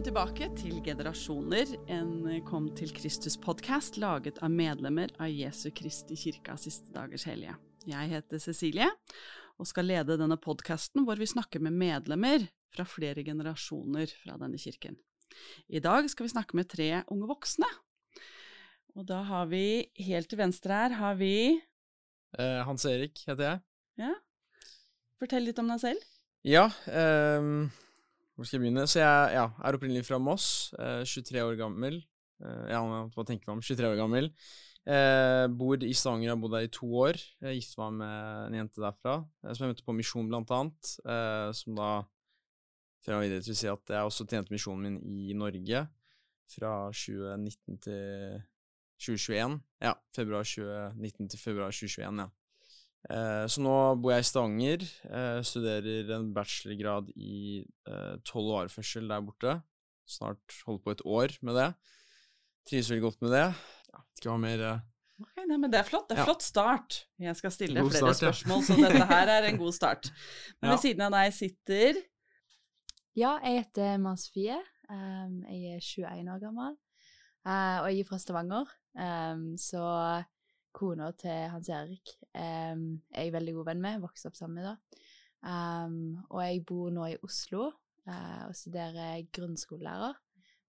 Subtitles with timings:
[0.00, 6.54] Velkommen tilbake til Generasjoner, en Kom til Kristus-podkast laget av medlemmer av Jesu Kristi kirka
[6.56, 7.52] siste dagers hellige.
[7.84, 8.86] Jeg heter Cecilie
[9.60, 14.56] og skal lede denne podkasten hvor vi snakker med medlemmer fra flere generasjoner fra denne
[14.62, 14.96] kirken.
[15.68, 17.68] I dag skal vi snakke med tre unge voksne.
[18.96, 21.60] Og da har vi, helt til venstre her, har vi
[22.38, 23.62] Eh, Hans Erik heter jeg.
[24.06, 24.16] Ja,
[25.20, 26.10] fortell litt om deg selv.
[26.48, 27.66] Ja, ehm,
[28.40, 28.86] hvor skal jeg begynne?
[28.88, 31.98] Så jeg ja, er opprinnelig fra Moss, eh, 23 år gammel.
[32.40, 32.80] Eh, ja,
[33.12, 33.64] hva tenker man om.
[33.66, 34.30] 23 år gammel.
[34.88, 37.20] Eh, bor i Stavanger, har bodd der i to år.
[37.44, 40.94] Jeg giftet meg med en jente derfra, eh, som jeg møtte på misjon, blant annet.
[41.04, 41.90] Eh, som da
[43.04, 45.84] fører meg videre til å si at jeg også tjente misjonen min i Norge
[46.48, 48.40] fra 2019 til
[49.04, 49.60] 2021.
[49.84, 52.30] Ja, februar 2019 til februar 2021, ja.
[53.08, 58.58] Eh, så nå bor jeg i Stavanger, eh, studerer en bachelorgrad i eh, toll- og
[58.58, 59.54] vareførsel der borte.
[60.10, 61.68] Snart holder på et år med det.
[62.68, 63.46] Trives veldig godt med det.
[63.94, 64.82] Ja, ikke hva mer eh,
[65.48, 66.08] nei, men Det er flott.
[66.10, 66.26] Det er Ja.
[66.28, 66.98] flott start.
[67.18, 68.32] Jeg skal stille God flere start, ja.
[68.34, 70.10] spørsmål, så dette her er en god start.
[70.60, 70.74] Men Ja.
[70.76, 72.02] ved siden av deg sitter
[73.16, 74.58] Ja, jeg heter Mars Fie.
[74.90, 76.76] Um, jeg er 21 år gammel,
[77.46, 78.66] eh, og jeg er fra Stavanger.
[78.98, 79.82] Um, så
[80.76, 84.68] kona til Hans Erik um, er jeg veldig god venn med, vokste opp sammen med
[84.68, 85.04] da.
[85.40, 90.18] Um, og jeg bor nå i Oslo uh, og studerer grunnskolelærer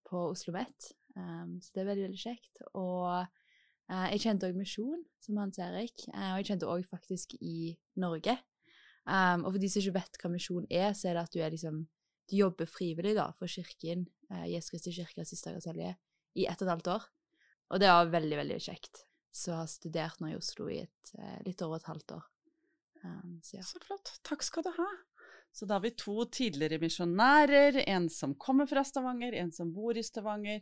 [0.08, 0.92] på Oslo OsloMet.
[1.16, 2.64] Um, så det er veldig, veldig kjekt.
[2.74, 7.36] Og uh, jeg kjente òg Misjon, som Hans Erik, uh, og jeg kjente òg faktisk
[7.40, 8.38] i Norge.
[9.12, 11.50] Og for de som ikke vet hva misjon er, så er det at du er
[11.50, 11.80] liksom
[12.30, 15.98] du jobber frivillig da, for kirken, uh, Jesu Kristi kirke, siste dagers hellige,
[16.40, 17.08] i ett og et halvt år.
[17.72, 19.04] Og det var veldig, veldig kjekt.
[19.32, 22.26] Så har studert nå i Oslo i et, eh, litt over et halvt år.
[23.04, 23.64] Um, så ja.
[23.66, 24.14] Så flott.
[24.28, 24.90] Takk skal du ha.
[25.52, 29.98] Så da har vi to tidligere misjonærer, en som kommer fra Stavanger, en som bor
[29.98, 30.62] i Stavanger.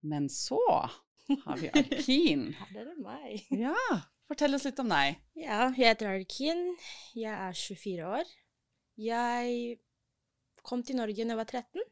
[0.00, 2.52] Men så har vi Alkin.
[2.56, 3.42] Her er det meg.
[3.64, 3.98] Ja,
[4.28, 5.18] fortell oss litt om deg.
[5.36, 6.64] Ja, jeg heter Arkin.
[7.18, 8.32] Jeg er 24 år.
[9.02, 9.78] Jeg
[10.62, 11.84] kom til Norge da jeg var 13,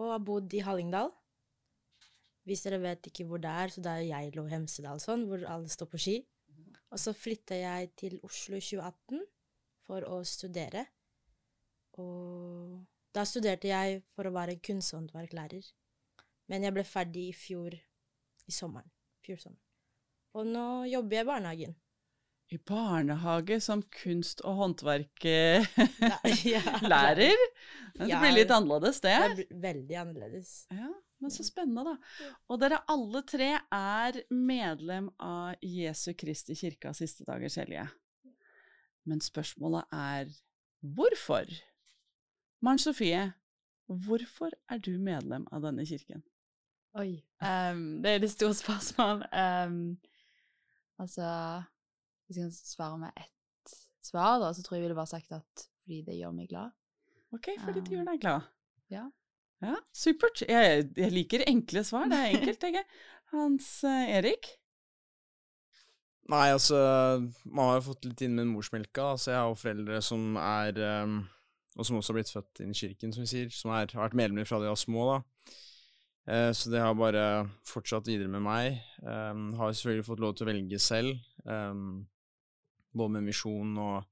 [0.00, 1.12] og har bodd i Hallingdal.
[2.48, 5.68] Hvis dere vet ikke hvor det er, så det er Geilo Hemsedal sånn, hvor alle
[5.70, 6.16] står på ski.
[6.90, 9.20] Og så flytta jeg til Oslo i 2018
[9.86, 10.86] for å studere.
[12.00, 12.80] Og
[13.14, 15.68] da studerte jeg for å være kunsthåndverklærer.
[16.50, 17.76] Men jeg ble ferdig i fjor,
[18.46, 18.90] i sommeren.
[19.26, 19.62] Fjor sommer.
[20.34, 21.76] Og nå jobber jeg i barnehagen.
[22.50, 25.66] I barnehage som kunst- og håndverklærer.
[26.50, 26.62] Ja.
[28.00, 29.14] Det blir litt annerledes, det.
[29.14, 30.50] Det blir veldig annerledes.
[30.72, 31.94] Ja, men så spennende, da.
[32.48, 37.86] Og dere alle tre er medlem av Jesu Kristi kirka siste dagers hellige.
[39.08, 40.30] Men spørsmålet er
[40.80, 41.48] hvorfor?
[42.64, 43.22] Maren Sofie,
[43.88, 46.22] hvorfor er du medlem av denne kirken?
[46.98, 47.20] Oi.
[47.40, 49.28] Um, det er det store spørsmålet.
[49.32, 49.98] Um,
[51.00, 51.28] altså
[52.26, 55.32] Hvis jeg kan svare med ett svar, da, så tror jeg jeg ville bare sagt
[55.32, 56.70] at fordi det gjør meg glad.
[57.34, 58.48] Ok, fordi det Um, gjør deg glad.
[58.90, 59.06] ja.
[59.60, 60.42] Ja, supert.
[60.48, 62.08] Jeg, jeg liker enkle svar.
[62.08, 63.00] Det er enkelt, tenker jeg.
[63.34, 64.48] Hans eh, Erik?
[66.30, 66.78] Nei, altså
[67.44, 69.12] Man har jo fått litt inn med morsmelka.
[69.14, 71.16] Altså, jeg har jo foreldre som er um,
[71.76, 73.50] Og som også har blitt født inn i kirken, som vi sier.
[73.54, 75.18] Som er, har vært medlemmer fra de var små, da.
[76.30, 77.24] Eh, så det har bare
[77.66, 78.80] fortsatt videre med meg.
[79.02, 81.18] Um, har selvfølgelig fått lov til å velge selv.
[81.44, 82.06] Um,
[82.92, 84.04] både med misjon og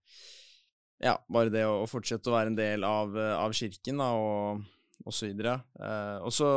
[0.99, 4.09] Ja, bare det å, å fortsette å være en del av, eh, av kirken, da,
[4.19, 4.65] og,
[5.17, 5.59] videre.
[5.81, 6.51] Eh, og så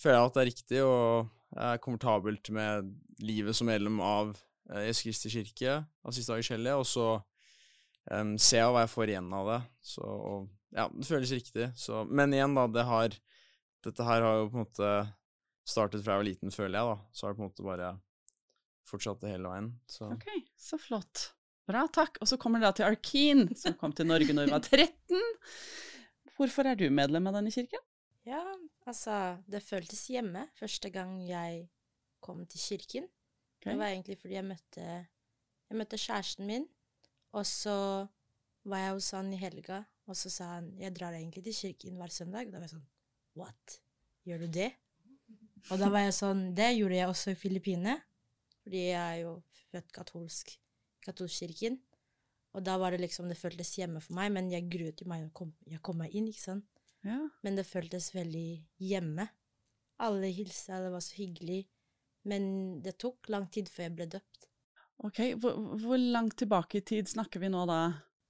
[0.00, 2.92] føler jeg at det er riktig og er komfortabelt med
[3.24, 4.34] livet som medlem av
[4.70, 7.08] eh, Jesu Kristi kirke av Siste dag i Skjellet, og så
[8.12, 9.60] em, ser jeg hva jeg får igjen av det.
[9.94, 11.70] Så og, ja, det føles riktig.
[11.78, 13.16] Så, men igjen, da, det har
[13.86, 14.88] Dette her har jo på en måte
[15.68, 17.10] startet fra jeg var liten, føler jeg, da.
[17.14, 17.90] Så har det på en måte bare
[18.88, 19.68] fortsatt det hele veien.
[19.86, 20.26] Så Ok,
[20.58, 21.28] så flott.
[21.68, 22.18] Bra, takk.
[22.22, 25.22] Og så kommer det da til Arkin, som kom til Norge når hun var 13.
[26.38, 27.82] Hvorfor er du medlem av denne kirken?
[28.28, 28.44] Ja,
[28.86, 31.64] altså, det føltes hjemme første gang jeg
[32.22, 33.08] kom til kirken.
[33.58, 33.72] Okay.
[33.72, 34.84] Det var egentlig fordi jeg møtte,
[35.68, 36.68] jeg møtte kjæresten min,
[37.34, 37.74] og så
[38.68, 41.98] var jeg hos han i helga, og så sa han jeg drar egentlig til kirken
[41.98, 42.52] hver søndag.
[42.52, 42.86] Da var jeg sånn
[43.38, 43.80] What?
[44.28, 44.70] Gjør du det?
[45.72, 47.98] Og da var jeg sånn Det gjorde jeg også i Filippinene,
[48.62, 49.34] fordi jeg er jo
[49.72, 50.58] født katolsk i
[51.08, 51.82] katolskirken.
[52.58, 55.28] Og da var det liksom Det føltes hjemme for meg, men jeg gruet meg.
[55.28, 56.66] Jeg kom, jeg kom meg inn, ikke sant?
[57.06, 57.20] Ja.
[57.46, 58.48] Men det føltes veldig
[58.82, 59.28] hjemme.
[60.02, 61.62] Alle hilsa, det var så hyggelig.
[62.28, 64.48] Men det tok lang tid før jeg ble døpt.
[65.06, 67.82] Ok, hvor, hvor langt tilbake i tid snakker vi nå da?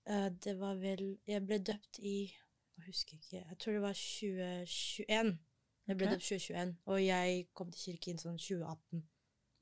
[0.08, 3.40] Eh, det var vel Jeg ble døpt i Jeg husker ikke.
[3.40, 5.38] Jeg tror det var 2021.
[5.88, 6.12] Jeg ble okay.
[6.12, 9.06] døpt 2021, og jeg kom til kirken sånn 2018.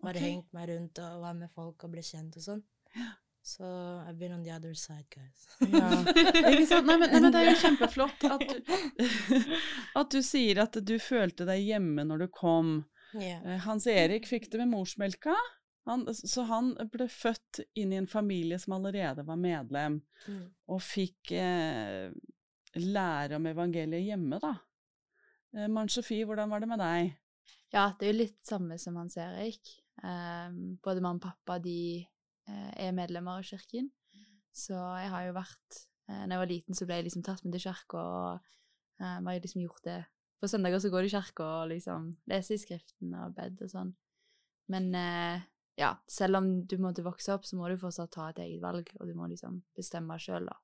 [0.02, 0.32] Bare okay.
[0.32, 2.66] hengt meg rundt og var med folk og ble kjent og sånn.
[3.46, 3.62] Så
[4.02, 5.44] I've been on the other side, guys.
[5.70, 5.90] Ja,
[6.50, 6.88] ikke sant?
[6.88, 8.72] Nei, men, nei, men det er jo kjempeflott at du,
[10.00, 12.72] at du sier at du følte deg hjemme når du kom.
[13.14, 13.36] Ja.
[13.46, 15.36] Eh, Hans Erik fikk det med morsmelka,
[15.86, 20.40] han, så han ble født inn i en familie som allerede var medlem, Mm.
[20.74, 22.08] og fikk eh,
[22.82, 24.56] lære om evangeliet hjemme, da.
[25.54, 27.12] Eh, Maren Sofie, hvordan var det med deg?
[27.70, 29.70] Ja, det er jo litt samme som Hans Erik.
[30.02, 32.02] Um, både mamma og pappa de
[32.46, 33.90] er medlemmer av kirken.
[34.56, 37.42] Så jeg har jo vært uh, Når jeg var liten, så ble jeg liksom tatt
[37.44, 40.00] med til kirka, og uh, har liksom gjort det.
[40.40, 43.72] På søndager så går du i kirka og liksom leser i Skriften og bedt og
[43.72, 43.92] sånn.
[44.72, 45.44] Men eh,
[45.80, 48.88] ja, selv om du måtte vokse opp, så må du fortsatt ta et eget valg,
[48.98, 50.56] og du må liksom bestemme sjøl, da.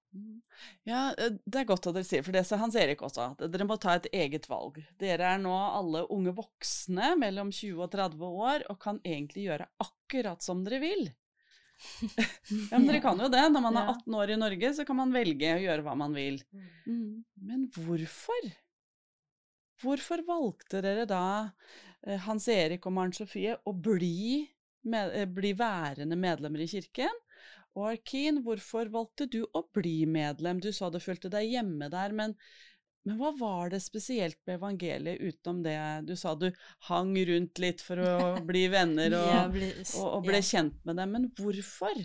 [0.89, 3.47] Ja, eh, det er godt at dere sier, for det sa Hans Erik også, at
[3.53, 4.83] dere må ta et eget valg.
[5.01, 9.69] Dere er nå alle unge voksne mellom 20 og 30 år, og kan egentlig gjøre
[9.85, 11.07] akkurat som dere vil.
[12.71, 13.45] ja, men dere kan jo det.
[13.53, 16.17] Når man er 18 år i Norge, så kan man velge å gjøre hva man
[16.17, 16.41] vil.
[16.87, 17.23] Mm.
[17.49, 18.51] Men hvorfor?
[19.83, 21.25] Hvorfor valgte dere da,
[22.07, 24.47] eh, Hans Erik og Maren Sofie, å bli,
[24.87, 27.23] med, eh, bli værende medlemmer i kirken?
[27.73, 30.61] Og Arkeen, hvorfor valgte du å bli medlem?
[30.61, 32.37] Du sa du følte deg hjemme der, men,
[33.09, 35.77] men hva var det spesielt med evangeliet utenom det?
[36.07, 36.49] Du sa du
[36.89, 38.15] hang rundt litt for å
[38.51, 39.59] bli venner og,
[39.99, 42.03] og, og ble kjent med dem, men hvorfor?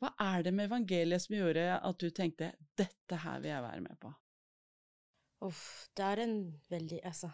[0.00, 3.84] Hva er det med evangeliet som gjorde at du tenkte 'dette her vil jeg være
[3.84, 4.14] med på'?
[5.44, 6.36] Uff, det er en
[6.68, 7.30] veldig Altså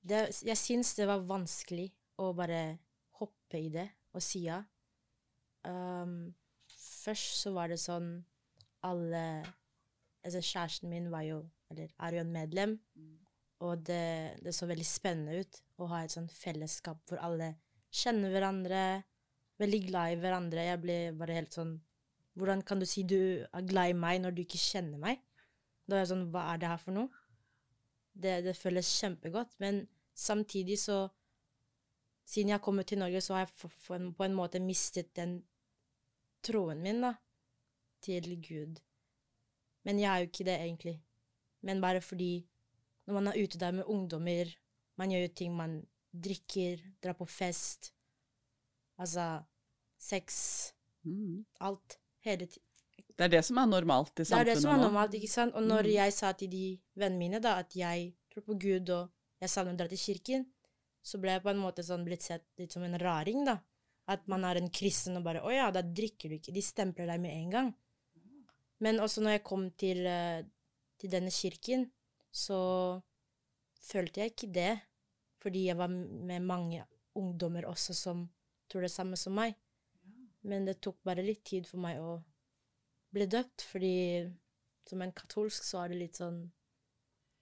[0.00, 2.78] det, Jeg syns det var vanskelig å bare
[3.20, 4.62] hoppe i det og si ja.
[5.64, 6.34] Um,
[6.68, 8.16] først så var det sånn
[8.82, 9.44] Alle
[10.22, 11.38] Altså, kjæresten min var jo
[11.72, 12.76] Eller er jo en medlem,
[13.62, 17.54] og det, det så veldig spennende ut å ha et sånn fellesskap hvor alle
[17.92, 18.82] kjenner hverandre,
[19.62, 20.66] veldig glad i hverandre.
[20.66, 21.80] Jeg ble bare helt sånn
[22.32, 25.18] Hvordan kan du si du er glad i meg når du ikke kjenner meg?
[25.84, 27.10] Da er jeg sånn, hva er det her for noe?
[28.12, 29.84] Det, det føles kjempegodt, men
[30.16, 31.02] samtidig så
[32.32, 34.60] Siden jeg har kommet til Norge, så har jeg for, for en, på en måte
[34.62, 35.40] mistet den
[36.46, 37.10] troen min, da,
[38.00, 38.78] til Gud.
[39.82, 40.94] Men jeg er jo ikke det, egentlig.
[41.62, 42.44] Men bare fordi
[43.06, 44.50] når man er ute der med ungdommer,
[44.98, 47.92] man gjør jo ting, man drikker, drar på fest
[49.00, 49.42] Altså
[49.98, 50.72] sex,
[51.04, 51.44] Mm.
[51.60, 51.98] alt.
[52.20, 52.62] Hele tiden.
[53.16, 55.54] Det er det som er normalt i Det er det som er normalt, ikke sant?
[55.54, 55.92] Og når Mm.
[55.94, 59.10] jeg sa til de vennene mine da, at jeg tror på Gud, og
[59.40, 60.46] jeg savner å dra til kirken,
[61.02, 63.58] så ble jeg på en måte sånn blitt sett litt som en raring, da.
[64.06, 67.06] At man er en kristen og bare 'Å ja, da drikker du ikke.' De stempler
[67.06, 67.74] deg med en gang.
[68.80, 70.42] Men også når jeg kom til, eh,
[71.02, 71.88] til denne kirken,
[72.30, 72.58] så
[73.82, 74.72] følte jeg ikke det.
[75.42, 76.84] Fordi jeg var med mange
[77.18, 78.28] ungdommer også som
[78.70, 79.56] tror det samme som meg.
[80.46, 82.16] Men det tok bare litt tid for meg å
[83.12, 83.94] bli døpt, fordi
[84.88, 86.40] som en katolsk så er det litt sånn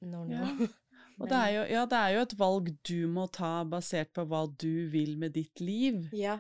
[0.05, 0.35] no, no.
[0.35, 0.49] Ja.
[1.21, 4.25] Og det er, jo, ja, det er jo et valg du må ta basert på
[4.29, 6.07] hva du vil med ditt liv.
[6.17, 6.39] Ja.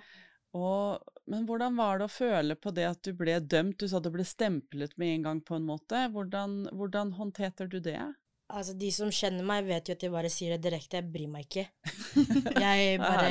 [0.57, 3.79] Og, men hvordan var det å føle på det at du ble dømt?
[3.79, 6.03] Du sa du ble stemplet med en gang på en måte.
[6.11, 8.01] Hvordan, hvordan håndterer du det?
[8.51, 10.99] Altså, de som kjenner meg, vet jo at jeg bare sier det direkte.
[10.99, 11.69] Jeg bryr meg ikke.
[12.65, 13.31] Jeg bare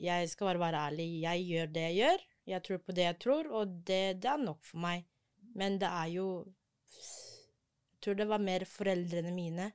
[0.00, 1.06] Jeg skal bare være ærlig.
[1.22, 2.24] Jeg gjør det jeg gjør.
[2.50, 5.04] Jeg tror på det jeg tror, og det, det er nok for meg.
[5.54, 6.26] Men det er jo
[6.96, 9.70] Jeg tror det var mer foreldrene mine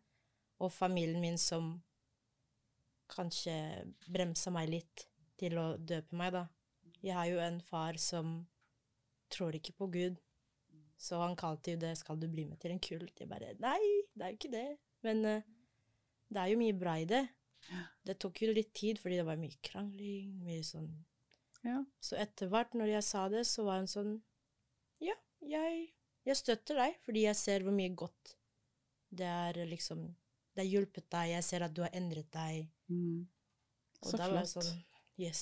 [0.59, 1.75] og familien min som
[3.11, 3.55] kanskje
[4.09, 5.05] bremsa meg litt
[5.39, 6.45] til å døpe meg, da.
[7.05, 8.39] Jeg har jo en far som
[9.29, 10.21] tror ikke på Gud.
[10.97, 13.19] Så han kalte jo det 'skal du bli med til en kult'?
[13.19, 13.79] Jeg bare Nei,
[14.15, 14.77] det er jo ikke det.
[15.03, 15.41] Men uh,
[16.29, 17.27] det er jo mye bra i det.
[18.05, 20.89] Det tok jo litt tid, fordi det var mye krangling, mye sånn
[21.65, 21.83] Ja.
[21.99, 24.21] Så etter hvert, når jeg sa det, så var hun sånn
[25.01, 25.93] Ja, jeg,
[26.25, 28.35] jeg støtter deg, fordi jeg ser hvor mye godt
[29.09, 30.05] det er liksom
[30.55, 32.69] Det har hjulpet deg, jeg ser at du har endret deg.
[32.87, 33.27] Mm.
[34.01, 34.69] Og Så da var jeg flott.
[34.69, 34.83] sånn
[35.19, 35.41] Yes.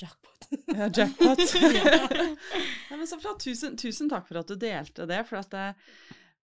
[0.00, 0.48] Jackpot.
[0.66, 1.38] Ja, jackpot.
[2.90, 3.34] ja, men så bra.
[3.38, 5.20] Tusen, tusen takk for at du delte det.
[5.28, 5.66] For at det,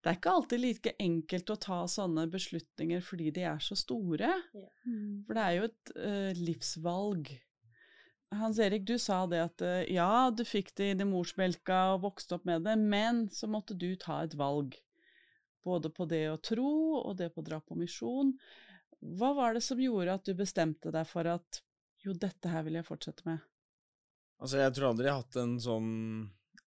[0.03, 4.31] det er ikke alltid like enkelt å ta sånne beslutninger fordi de er så store.
[4.53, 4.69] Ja.
[5.27, 7.33] For det er jo et uh, livsvalg.
[8.37, 12.03] Hans Erik, du sa det at uh, ja, du fikk det i det morsmelka og
[12.09, 14.77] vokste opp med det, men så måtte du ta et valg.
[15.67, 16.71] Både på det å tro
[17.01, 18.35] og det på å dra på misjon.
[19.17, 21.61] Hva var det som gjorde at du bestemte deg for at
[22.09, 23.43] jo, dette her vil jeg fortsette med?
[24.37, 25.91] Altså, jeg tror aldri jeg har hatt en sånn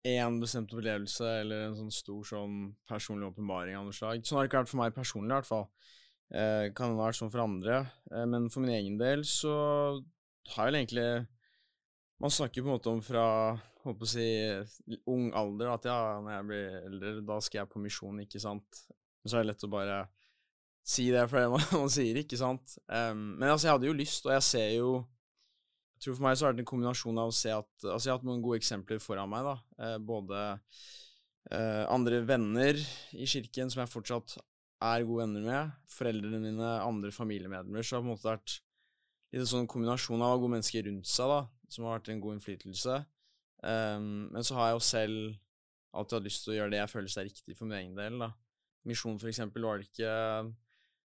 [0.08, 4.22] én bestemt opplevelse eller en sånn stor sånn personlig åpenbaring av noe slag.
[4.24, 5.66] Sånn har det ikke vært for meg personlig, i hvert fall.
[6.28, 7.80] Eh, kan det være sånn for andre.
[8.12, 9.56] Eh, men for min egen del så
[10.54, 11.10] har jeg vel egentlig
[12.18, 13.24] Man snakker på en måte om fra
[13.84, 14.24] håper å si,
[15.06, 18.80] ung alder at ja, når jeg blir eldre, da skal jeg på misjon, ikke sant.
[19.22, 19.98] Men så er det lett å bare
[20.82, 22.74] si det for det man, man sier, ikke sant.
[22.90, 24.90] Um, men altså, jeg hadde jo lyst, og jeg ser jo
[25.98, 28.12] jeg tror For meg så har det en kombinasjon av å se at Altså, jeg
[28.12, 29.56] har hatt noen gode eksempler foran meg, da.
[29.82, 30.42] Eh, både
[31.50, 32.78] eh, andre venner
[33.18, 34.36] i kirken som jeg fortsatt
[34.86, 38.54] er gode venner med, foreldrene mine, andre familiemedlemmer, så har det på en måte vært
[39.34, 43.00] litt sånn kombinasjon av gode mennesker rundt seg, da, som har vært en god innflytelse.
[43.58, 45.18] Um, men så har jeg jo selv
[45.98, 48.22] alltid hatt lyst til å gjøre det jeg føler er riktig for min egen del.
[48.22, 48.30] da.
[48.86, 50.14] Misjon, for eksempel, var det ikke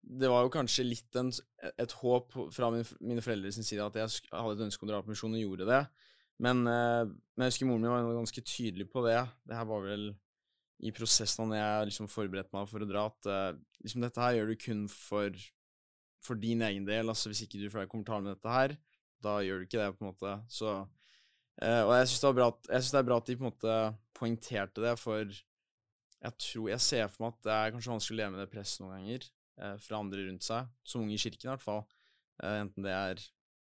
[0.05, 1.31] Det var jo kanskje litt en,
[1.73, 5.01] et håp fra min, mine sin side at jeg hadde et ønske om å dra
[5.01, 5.81] på misjon, og gjorde det.
[6.45, 9.17] Men, uh, men jeg husker moren min var ganske tydelig på det.
[9.47, 10.09] Det her var vel
[10.83, 14.37] i prosessen da jeg liksom forberedte meg for å dra, at uh, liksom dette her
[14.37, 15.45] gjør du kun for,
[16.23, 17.09] for din egen del.
[17.09, 18.75] altså Hvis ikke du føler deg komfortabel med dette her,
[19.25, 20.37] da gjør du ikke det, på en måte.
[20.51, 20.77] Så
[21.55, 23.75] Uh, og jeg syns det, det, er bra at de på en måte
[24.17, 28.19] poengterte det, for jeg tror Jeg ser for meg at det er kanskje vanskelig å
[28.19, 29.27] leve med det presset noen ganger
[29.81, 31.85] fra andre rundt seg, som unge i kirken i hvert fall.
[32.41, 33.21] Uh, enten det er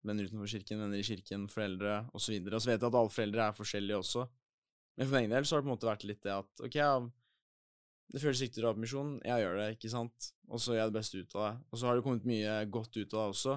[0.07, 2.37] venner utenfor kirken, venner i kirken, foreldre osv.
[2.39, 4.29] Og, og så vet jeg at alle foreldre er forskjellige også.
[4.99, 6.79] Men for min del så har det på en måte vært litt det at ok,
[8.13, 10.83] det føles riktig å dra på misjon, jeg gjør det, ikke sant, og så gjør
[10.83, 11.53] jeg det beste ut av det.
[11.71, 13.55] Og så har det kommet mye godt ut av det også.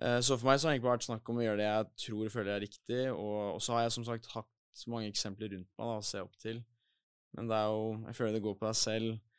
[0.00, 1.90] Eh, så for meg så har det egentlig vært snakk om å gjøre det jeg
[2.06, 5.68] tror og føler er riktig, og, så har jeg som sagt hatt mange eksempler rundt
[5.68, 6.62] meg da, å se opp til.
[7.36, 9.35] Men det er jo Jeg føler det går på deg selv.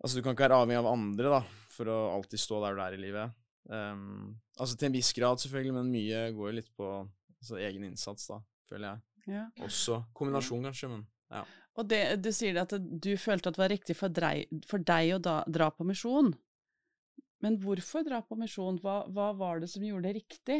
[0.00, 1.40] Altså, du kan ikke være avhengig av andre da,
[1.70, 3.38] for å alltid stå der du er i livet.
[3.70, 7.84] Um, altså til en viss grad, selvfølgelig, men mye går jo litt på altså, egen
[7.90, 8.40] innsats, da,
[8.70, 9.34] føler jeg.
[9.36, 9.46] Ja.
[9.66, 11.44] Også kombinasjon, kanskje, men ja.
[11.78, 15.14] Og det, du sier at du følte at det var riktig for, drei, for deg
[15.16, 16.32] å da, dra på misjon.
[17.44, 18.80] Men hvorfor dra på misjon?
[18.82, 20.58] Hva, hva, var det som gjorde det riktig?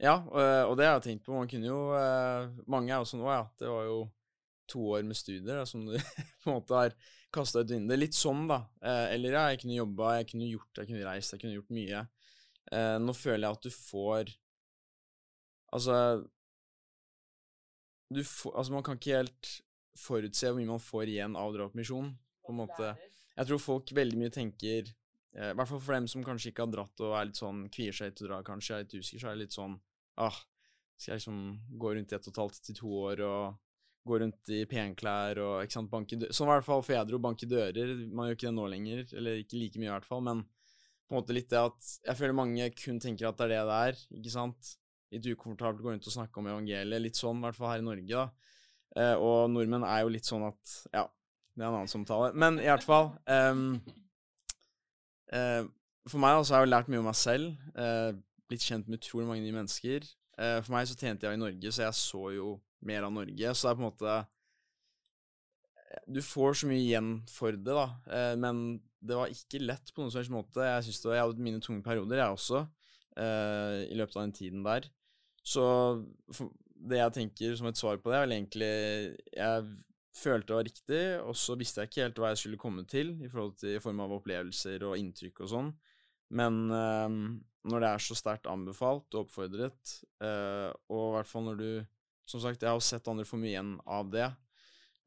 [0.00, 1.34] Ja, og, det har jeg tenkt på.
[1.36, 3.98] Man kunne jo eh, Mange er jo sånn Å ja, det var jo
[4.70, 5.94] to år med studier da, som du
[6.44, 6.94] på en måte har
[7.34, 8.00] kasta ut vinduet.
[8.00, 8.62] Litt sånn, da.
[8.84, 11.74] Eh, eller ja, jeg kunne jobba, jeg kunne gjort jeg kunne reist, jeg kunne gjort
[11.74, 12.04] mye.
[12.72, 14.34] Eh, nå føler jeg at du får
[15.74, 15.94] Altså
[18.14, 19.48] du får, Altså, man kan ikke helt
[19.98, 22.12] forutse hvor mye man får igjen av å dra på misjon.
[22.44, 22.92] På en måte.
[23.34, 24.92] Jeg tror folk veldig mye tenker
[25.34, 27.64] Eh, I hvert fall for dem som kanskje ikke har dratt og er litt sånn
[27.74, 29.76] kvier seg til å dra, kanskje er litt usikker, så er det litt sånn
[30.22, 30.36] ah,
[30.94, 31.40] Skal jeg liksom
[31.82, 33.56] gå rundt i ett og et halvt til to år og
[34.04, 37.22] gå rundt i penklær og ikke sant, banke dører Som i hvert fall fedre å
[37.24, 37.94] banke dører.
[38.12, 41.14] Man gjør ikke det nå lenger, eller ikke like mye i hvert fall, men på
[41.14, 43.80] en måte litt det at Jeg føler mange kun tenker at det er det det
[43.88, 44.72] er, ikke sant?
[45.14, 47.84] Litt ukomfortabelt å gå rundt og snakke om evangeliet, litt sånn, i hvert fall her
[47.84, 48.26] i Norge, da.
[48.94, 51.08] Eh, og nordmenn er jo litt sånn at Ja,
[51.54, 52.32] det er en annen samtale.
[52.38, 53.78] Men i hvert fall um,
[55.32, 55.62] uh,
[56.10, 57.54] for meg altså, har jeg lært mye om meg selv.
[57.78, 58.12] Uh,
[58.50, 60.06] blitt kjent med utrolig mange nye mennesker.
[60.34, 62.48] Uh, for meg så tjente jeg i Norge, så jeg så jo
[62.86, 63.54] mer av Norge.
[63.54, 64.16] Så det er på en måte
[66.10, 67.86] Du får så mye igjen for det, da.
[68.10, 70.64] Eh, men det var ikke lett på noen slags måte.
[70.64, 72.64] Jeg synes det var, jeg hadde mine tunge perioder, jeg også,
[73.20, 74.88] eh, i løpet av den tiden der.
[75.44, 75.64] Så
[76.74, 78.70] det jeg tenker som et svar på det, er vel egentlig
[79.36, 79.66] Jeg
[80.14, 83.16] følte det var riktig, og så visste jeg ikke helt hva jeg skulle komme til
[83.24, 85.72] i forhold til i form av opplevelser og inntrykk og sånn.
[86.34, 87.16] Men øh,
[87.70, 91.68] når det er så sterkt anbefalt og oppfordret, øh, og i hvert fall når du
[92.24, 94.30] Som sagt, jeg har sett andre få mye igjen av det.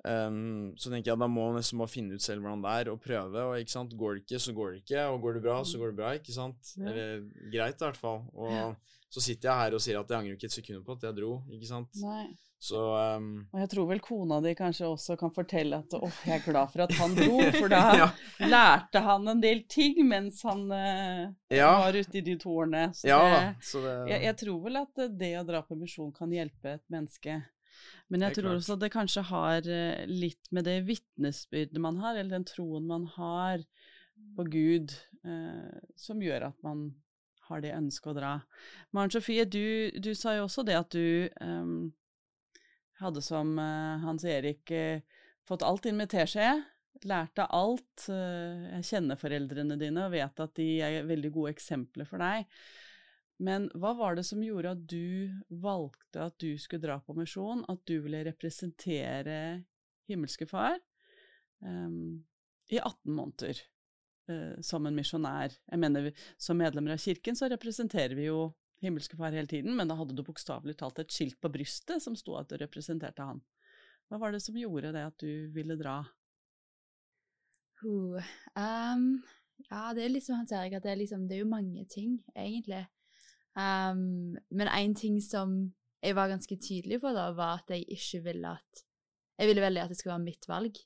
[0.05, 2.91] Um, så tenker jeg da må man nesten bare finne ut selv hvordan det er,
[2.93, 3.45] og prøve.
[3.49, 5.05] Og ikke sant, går det ikke, så går det ikke.
[5.11, 6.11] Og går det bra, så går det bra.
[6.19, 6.73] ikke sant?
[6.77, 6.89] Ja.
[6.91, 7.23] Eller
[7.53, 8.21] greit, i hvert fall.
[8.37, 8.67] Og ja.
[9.09, 11.19] så sitter jeg her og sier at jeg angrer ikke et sekund på at jeg
[11.21, 11.31] dro.
[11.57, 12.03] ikke sant?
[12.03, 12.27] Nei.
[12.59, 12.79] Så
[13.17, 16.45] um, Og jeg tror vel kona di kanskje også kan fortelle at åh, jeg er
[16.45, 18.07] glad for at han dro, for da ja.
[18.49, 21.69] lærte han en del ting mens han uh, ja.
[21.83, 22.87] var ute i de to årene.
[22.97, 23.93] Så, ja, det, så det...
[24.09, 27.37] Jeg, jeg, tror vel at det å dra på misjon kan hjelpe et menneske.
[28.07, 28.61] Men jeg tror klart.
[28.61, 33.07] også det kanskje har uh, litt med det vitnesbyrdet man har, eller den troen man
[33.17, 33.65] har
[34.37, 34.93] på Gud,
[35.25, 36.89] eh, som gjør at man
[37.47, 38.31] har det ønsket å dra.
[38.95, 41.69] Maren Sofie, du, du, sa jo også det at du eh,
[43.01, 44.99] hadde som eh, Hans Erik uh,
[45.47, 46.49] fått alt inn med teskje.
[47.07, 48.07] Lærte alt.
[48.09, 52.49] Uh, jeg kjenner foreldrene dine og vet at de er veldig gode eksempler for deg.
[53.37, 55.29] Men hva var det som gjorde at du
[55.61, 59.37] valgte at du skulle dra på misjon, at du ville representere
[60.09, 60.79] himmelske far
[61.61, 62.23] um,
[62.73, 63.61] i 18 måneder
[64.31, 65.53] uh, som en misjonær?
[65.53, 66.09] Jeg mener,
[66.41, 68.49] som medlemmer av kirken så representerer vi jo
[68.81, 72.17] himmelske far hele tiden, men da hadde du bokstavelig talt et skilt på brystet som
[72.17, 73.41] sto at du representerte han.
[74.09, 75.99] Hva var det som gjorde det at du ville dra?
[77.85, 78.17] Uh,
[78.57, 79.21] Um,
[79.69, 81.85] ja, det er liksom, han ser jeg at det er liksom, det er jo mange
[81.91, 82.85] ting, egentlig.
[83.57, 85.55] Um, men en ting som
[86.03, 88.83] jeg var ganske tydelig på da, var at jeg ikke ville at
[89.37, 90.77] Jeg ville veldig at det skulle være mitt valg.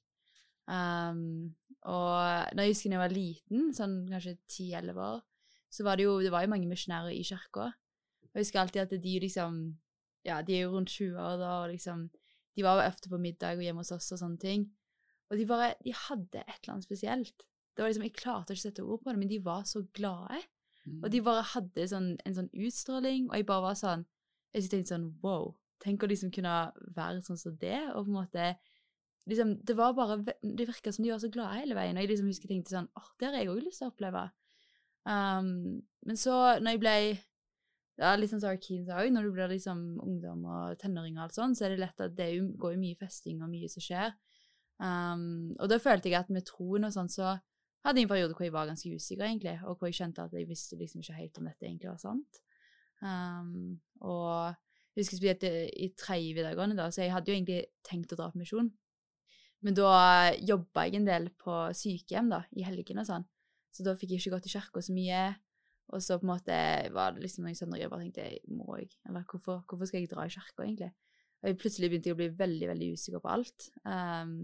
[0.68, 1.56] Um,
[1.88, 5.22] og når jeg husker da jeg var liten, sånn kanskje 10-11 år,
[5.72, 7.70] så var det jo det var jo mange misjonærer i kirka.
[8.28, 9.62] Og jeg husker alltid at de liksom
[10.28, 12.10] Ja, de er jo rundt 20 år da, og liksom
[12.56, 14.68] De var jo ofte på middag og hjemme hos oss og sånne ting.
[15.32, 17.48] Og de bare De hadde et eller annet spesielt.
[17.72, 19.82] Det var liksom, Jeg klarte ikke å sette ord på det, men de var så
[19.96, 20.44] glade.
[21.00, 24.06] Og de bare hadde sånn, en sånn utstråling, og jeg bare var sånn
[24.52, 25.54] Jeg tenkte sånn wow.
[25.82, 26.56] Tenk å liksom kunne
[26.96, 28.48] være sånn som det, og på en måte
[29.32, 32.12] liksom, Det var bare Det virka som de var så glade hele veien, og jeg
[32.12, 34.30] liksom husker jeg tenkte sånn åh, det har jeg òg lyst til å oppleve.
[35.02, 36.96] Um, men så, når jeg ble
[38.02, 41.28] ja, litt sånn som Arkeen sa òg, når du blir liksom ungdom og tenåring og
[41.28, 42.30] alt sånn, så er det lett at det
[42.60, 44.14] går jo mye festing og mye som skjer.
[44.82, 47.36] Um, og da følte jeg at med troen og sånn, så
[47.86, 50.50] hadde en periode hvor jeg var ganske usikker, egentlig, og hvor jeg skjønte at jeg
[50.50, 52.42] visste liksom ikke helt om dette egentlig var sant.
[53.02, 54.54] Um, og
[54.94, 58.30] jeg husker spesielt i tredje videregående, da, så jeg hadde jo egentlig tenkt å dra
[58.32, 58.70] på misjon.
[59.62, 59.94] Men da
[60.42, 63.26] jobba jeg en del på sykehjem da, i helgene og sånn,
[63.72, 65.22] så da fikk jeg ikke gått i kirka så mye.
[65.92, 66.58] Og så på en måte
[66.96, 70.12] var det liksom noen søndager jeg bare tenkte må jeg, eller hvorfor, hvorfor skal jeg
[70.12, 70.92] dra i kirka, egentlig?
[71.42, 73.68] Og jeg plutselig begynte jeg å bli veldig veldig usikker på alt.
[73.84, 74.36] Um,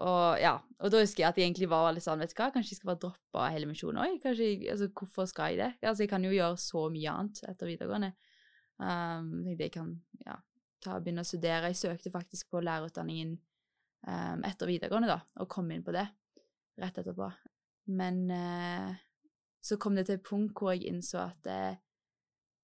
[0.00, 2.48] og ja, og da husker jeg at jeg egentlig var litt sånn, vet du hva,
[2.54, 4.24] kanskje jeg skal bare droppe hele misjonen òg?
[4.24, 5.70] Altså hvorfor skal jeg det?
[5.84, 8.12] Altså jeg kan jo gjøre så mye annet etter videregående.
[8.80, 9.92] Um, jeg kan
[10.24, 10.38] ja,
[10.82, 11.70] ta, begynne å studere.
[11.70, 16.06] Jeg søkte faktisk på lærerutdanningen um, etter videregående, da, og kom inn på det
[16.80, 17.28] rett etterpå.
[17.92, 18.96] Men uh,
[19.60, 21.74] så kom det til et punkt hvor jeg innså at uh,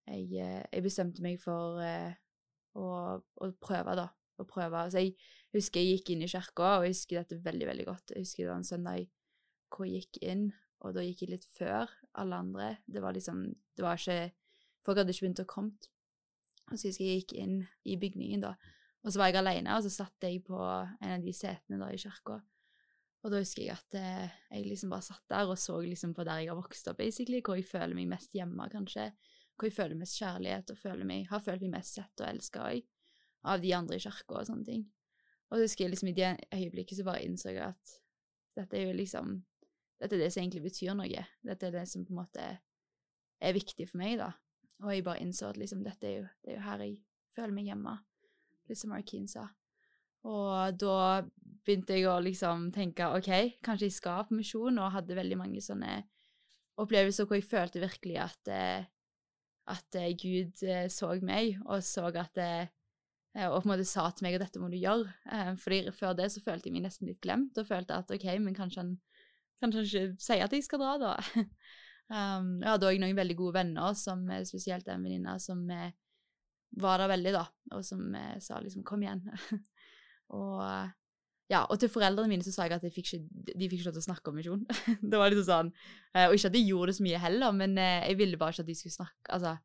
[0.09, 2.89] jeg, uh, jeg, bestemte meg for å,
[3.21, 4.09] å prøve, da.
[4.39, 4.85] Å prøve.
[4.93, 5.15] Så jeg
[5.57, 8.15] husker jeg gikk inn i kirka, og jeg husker dette veldig, veldig godt.
[8.15, 9.07] Jeg husker det var en søndag
[9.75, 10.49] hvor jeg gikk inn,
[10.87, 11.91] og da gikk jeg litt før
[12.23, 12.69] alle andre.
[12.87, 13.47] Det var liksom
[13.77, 14.33] Det var ikke
[14.87, 15.89] Folk hadde ikke begynt å komme.
[16.71, 18.55] Og så husker jeg gikk inn i bygningen, da.
[19.05, 21.91] Og så var jeg alene, og så satt jeg på en av de setene da
[21.93, 22.39] i kirka.
[23.25, 26.25] Og da husker jeg at eh, jeg liksom bare satt der og så liksom på
[26.27, 29.11] der jeg har vokst opp, basically, hvor jeg føler meg mest hjemme, kanskje.
[29.59, 32.69] Hvor jeg føler mest kjærlighet og føler meg, har følt meg mest sett og elska
[33.45, 34.87] av de andre i kirka og sånne ting.
[35.49, 37.95] Og så husker jeg liksom i det øyeblikket så bare innså jeg at
[38.59, 39.39] dette er jo liksom
[39.99, 41.23] Dette er det som egentlig betyr noe.
[41.43, 42.43] Dette er det som på en måte
[43.43, 44.29] er viktig for meg, da.
[44.85, 46.93] Og jeg bare innså at liksom dette er jo, det er jo her jeg
[47.35, 47.97] føler meg hjemme,
[48.71, 49.49] litt som Arkeen sa.
[50.31, 51.25] Og da
[51.67, 55.63] begynte jeg å liksom tenke OK, kanskje jeg skal på misjon, og hadde veldig mange
[55.67, 56.05] sånne
[56.79, 58.87] opplevelser hvor jeg følte virkelig at, eh,
[59.75, 62.39] at eh, Gud eh, så meg, og så at
[63.47, 65.13] og på en måte sa til meg at dette må du gjøre.
[65.31, 68.27] Eh, fordi før det så følte jeg meg nesten litt glemt, og følte at OK,
[68.43, 68.95] men kanskje han,
[69.63, 71.15] kanskje han ikke sier at jeg skal dra, da.
[72.11, 75.63] um, jeg hadde òg noen veldig gode venner, som, eh, spesielt en venninne som
[76.79, 77.47] var der veldig, da,
[77.77, 78.11] og som
[78.45, 79.25] sa liksom 'kom igjen'.
[80.37, 80.61] og
[81.49, 83.25] ja, og til foreldrene mine så sa jeg at fikk ikke,
[83.57, 84.67] de fikk ikke lov til å snakke om misjon.
[85.11, 85.71] det var liksom sånn,
[86.29, 88.69] Og ikke at de gjorde det så mye heller, men jeg ville bare ikke at
[88.69, 89.57] de skulle snakke altså,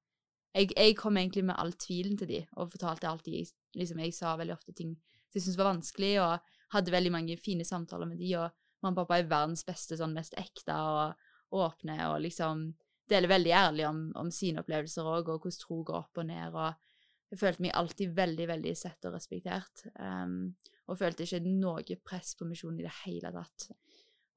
[0.54, 4.36] jeg, jeg, kom egentlig med all tvilen til de, og fortalte alltid liksom, Jeg sa
[4.38, 8.20] veldig ofte ting som jeg syntes var vanskelig, og hadde veldig mange fine samtaler med
[8.22, 8.52] de, og
[8.86, 12.68] mamma og pappa er verdens beste, sånn mest ekte og åpne, og liksom
[13.10, 16.54] deler veldig ærlig om, om sine opplevelser òg, og hvordan tro går opp og ned,
[16.54, 20.54] og jeg følte meg alltid veldig, veldig sett og respektert, um,
[20.86, 23.72] og følte ikke noe press på misjonen i det hele tatt.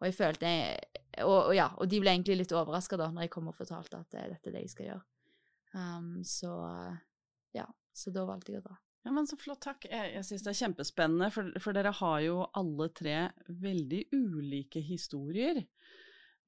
[0.00, 0.48] Og jeg følte
[1.24, 4.00] og, og, ja, og de ble egentlig litt overraska da når jeg kom og fortalte
[4.00, 5.04] at det, dette er det jeg skal gjøre.
[5.76, 6.52] Um, så
[7.52, 8.76] ja, så da valgte jeg å dra.
[9.06, 9.84] Ja, men Så flott, takk.
[9.86, 14.80] Jeg, jeg syns det er kjempespennende, for, for, dere har jo alle tre veldig ulike
[14.82, 15.60] historier.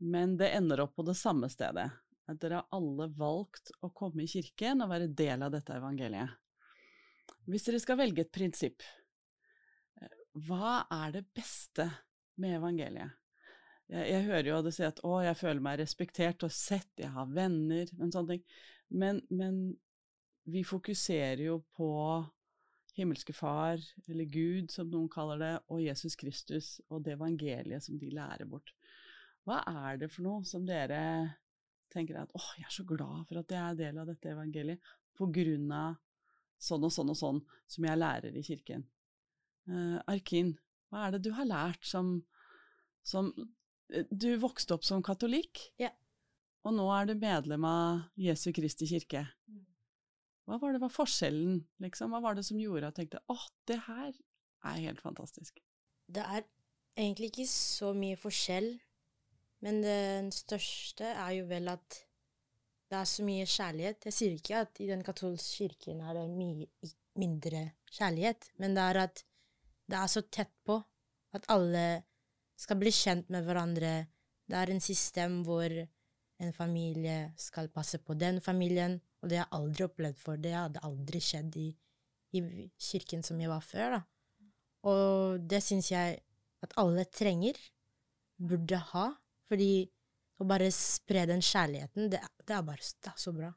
[0.02, 1.86] Men det ender opp på det samme stedet.
[2.28, 6.34] At dere har alle valgt å komme i kirken og være del av dette evangeliet.
[7.48, 8.82] Hvis dere skal velge et prinsipp,
[10.02, 11.86] eh, hva er det beste
[12.42, 13.14] med evangeliet?
[13.88, 16.90] Jeg, jeg hører jo at du sier at 'å, jeg føler meg respektert og sett,
[16.98, 18.44] jeg har venner', men sånne ting.
[18.88, 19.76] Men, men
[20.48, 21.90] vi fokuserer jo på
[22.98, 27.98] himmelske Far, eller Gud som noen kaller det, og Jesus Kristus og det evangeliet som
[28.00, 28.72] de lærer bort.
[29.46, 31.00] Hva er det for noe som dere
[31.92, 34.82] tenker at åh, jeg er så glad for at jeg er del av dette evangeliet,
[35.16, 35.96] på grunn av
[36.62, 37.38] sånn og sånn og sånn
[37.70, 38.84] som jeg lærer i kirken?
[39.68, 40.54] Uh, Arkin,
[40.88, 42.18] hva er det du har lært som,
[43.04, 43.30] som
[43.92, 45.60] eh, Du vokste opp som katolikk?
[45.80, 45.90] Ja.
[46.66, 49.22] Og nå er du medlem av Jesu Kristi kirke.
[49.48, 49.64] Mm.
[50.48, 52.12] Hva var det var forskjellen, liksom?
[52.12, 54.12] Hva var det som gjorde at du tenkte åh, det her
[54.64, 55.60] er helt fantastisk.
[56.08, 56.44] Det er
[56.96, 58.72] egentlig ikke så mye forskjell,
[59.64, 62.00] men den største er jo vel at
[62.88, 64.06] det er så mye kjærlighet.
[64.08, 66.68] Jeg sier ikke at i den katolske kirken er det mye
[67.18, 69.24] mindre kjærlighet, men det er at
[69.88, 70.78] det er så tett på
[71.36, 71.84] at alle
[72.58, 73.92] skal bli kjent med hverandre.
[74.48, 75.72] Det er en system hvor
[76.38, 80.40] en familie skal passe på den familien, og det har jeg aldri opplevd for.
[80.40, 81.68] Det hadde aldri skjedd i,
[82.38, 82.42] i
[82.90, 84.02] kirken som jeg var før, da.
[84.88, 86.20] Og det syns jeg
[86.62, 87.58] at alle trenger,
[88.38, 89.08] burde ha,
[89.50, 89.88] fordi
[90.38, 93.50] å bare spre den kjærligheten, det, det er bare det er så bra.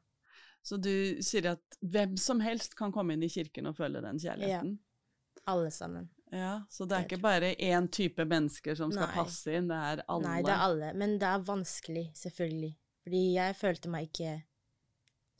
[0.62, 4.18] Så du sier at hvem som helst kan komme inn i kirken og føle den
[4.22, 4.74] kjærligheten?
[4.78, 5.42] Ja.
[5.50, 6.10] Alle sammen.
[6.32, 9.16] Ja, Så det er ikke bare én type mennesker som skal Nei.
[9.18, 10.24] passe inn, det er alle?
[10.24, 10.92] Nei, det er alle.
[10.96, 12.70] Men det er vanskelig, selvfølgelig.
[13.04, 14.32] Fordi jeg følte meg ikke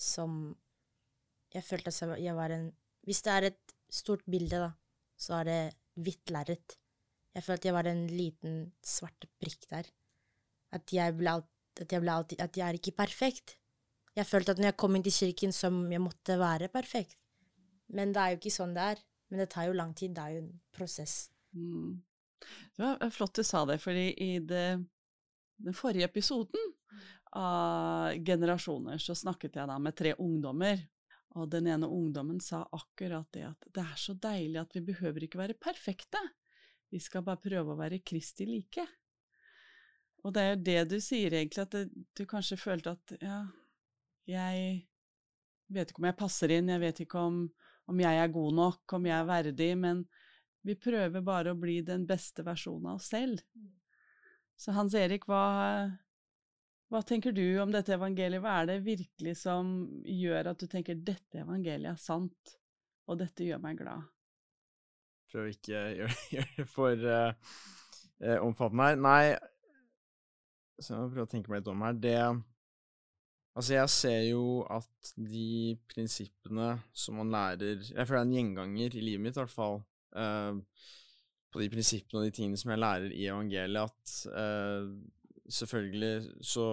[0.03, 0.57] som
[1.53, 2.71] Jeg følte at jeg var en
[3.07, 4.71] Hvis det er et stort bilde, da,
[5.17, 5.61] så er det
[6.01, 6.77] hvitt lerret.
[7.37, 9.89] Jeg følte jeg var en liten svart prikk der.
[10.73, 11.49] At jeg ble, alt,
[11.81, 13.57] at jeg ble alltid At jeg er ikke perfekt.
[14.17, 17.17] Jeg følte at når jeg kom inn til kirken, som jeg måtte være perfekt.
[17.89, 19.05] Men det er jo ikke sånn det er.
[19.33, 20.13] Men det tar jo lang tid.
[20.13, 21.15] Det er jo en prosess.
[21.57, 22.03] Mm.
[22.77, 24.67] Det var flott du sa det, fordi i det,
[25.57, 26.67] den forrige episoden
[27.41, 30.85] av Generasjoner så snakket jeg da med tre ungdommer.
[31.41, 35.25] Og den ene ungdommen sa akkurat det at det er så deilig at vi behøver
[35.25, 36.21] ikke være perfekte.
[36.93, 38.85] Vi skal bare prøve å være Kristi like.
[40.29, 43.39] Og det er jo det du sier egentlig, at det, du kanskje følte at ja,
[44.29, 44.83] jeg
[45.73, 47.47] vet ikke om jeg passer inn, jeg vet ikke om,
[47.93, 50.03] om jeg er god nok, om jeg er verdig, men
[50.67, 53.43] vi prøver bare å bli den beste versjonen av oss selv.
[54.57, 55.45] Så Hans Erik, hva,
[56.93, 58.43] hva tenker du om dette evangeliet?
[58.45, 59.73] Hva er det virkelig som
[60.07, 62.57] gjør at du tenker dette evangeliet er sant,
[63.11, 64.07] og dette gjør meg glad?
[65.33, 66.19] Prøv ikke å gjøre,
[66.57, 69.03] det for eh, omfattende her.
[69.03, 69.25] Nei,
[70.79, 71.99] så jeg må prøve å tenke meg litt om her.
[72.07, 72.19] Det
[73.53, 78.37] Altså, jeg ser jo at de prinsippene som man lærer Jeg føler det er en
[78.37, 79.83] gjenganger i livet mitt, i hvert fall.
[80.17, 80.63] Uh,
[81.53, 84.89] på de prinsippene og de tingene som jeg lærer i evangeliet, at uh,
[85.53, 86.67] selvfølgelig så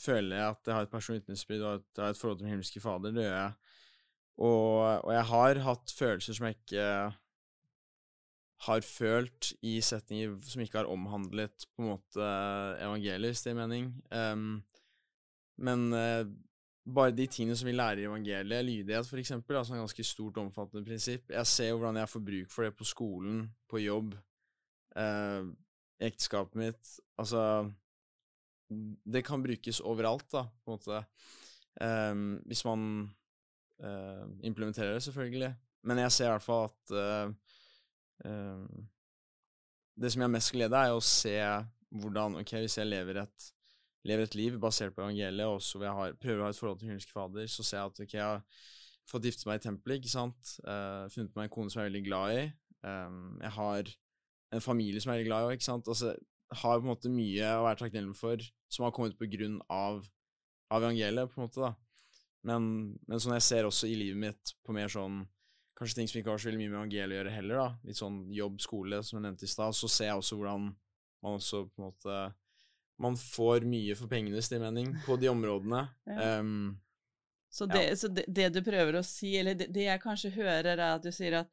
[0.00, 2.46] føler jeg at jeg har et personlig vitnesbyrd og at jeg har et forhold til
[2.46, 3.12] min himmelske Fader.
[3.12, 3.52] Det gjør jeg.
[4.40, 6.86] Og, og jeg har hatt følelser som jeg ikke
[8.66, 12.30] har følt i setninger som ikke har omhandlet på en måte
[12.80, 13.92] evangeliet, hvis det gir mening.
[14.12, 14.62] Em,
[15.60, 16.24] men eh,
[16.90, 20.40] bare de tingene som vi lærer i evangeliet, lydighet for eksempel, altså et ganske stort,
[20.40, 21.30] omfattende prinsipp.
[21.30, 24.14] Jeg ser jo hvordan jeg får bruk for det på skolen, på jobb,
[24.96, 25.50] eh,
[26.00, 26.96] ekteskapet mitt.
[27.18, 27.70] Altså
[28.70, 31.04] Det kan brukes overalt, da, på en måte.
[31.82, 33.10] Em, hvis man
[33.82, 35.54] eh, implementerer det, selvfølgelig.
[35.82, 37.32] Men jeg ser i hvert fall at eh,
[38.30, 38.88] em,
[39.96, 41.36] Det som jeg har mest glede av, er å se
[41.90, 43.52] hvordan Ok, hvis jeg lever et,
[44.08, 46.80] lever et liv basert på evangeliet, og så jeg har, prøver å ha et forhold
[46.80, 48.68] til himmelske Fader, så ser jeg at okay, jeg har
[49.10, 51.90] fått gifte meg i tempelet, ikke sant, uh, funnet meg en kone som jeg er
[51.90, 52.44] veldig glad i,
[52.86, 53.92] um, jeg har
[54.56, 56.14] en familie som jeg er veldig glad i, ikke sant, altså
[56.50, 60.00] har på en måte mye å være takknemlig for som har kommet på grunn av,
[60.70, 61.74] av evangeliet, på en måte, da.
[62.46, 62.64] Men,
[63.04, 65.26] men sånn jeg ser også i livet mitt på mer sånn
[65.80, 67.68] Kanskje ting som ikke har så mye med evangeliet å gjøre heller, da.
[67.88, 69.72] Litt sånn jobb, skole, som jeg nevnte i stad.
[69.72, 70.66] Så ser jeg også hvordan
[71.24, 72.16] man også på en måte
[73.00, 75.86] Man får mye for pengene, hvis mening, på de områdene.
[76.06, 76.38] Ja.
[76.40, 76.78] um,
[77.50, 77.74] Så, Ja.
[77.74, 80.84] det, så det, det du prøver å si, eller det, det jeg kanskje hører, er
[80.94, 81.48] at du sier at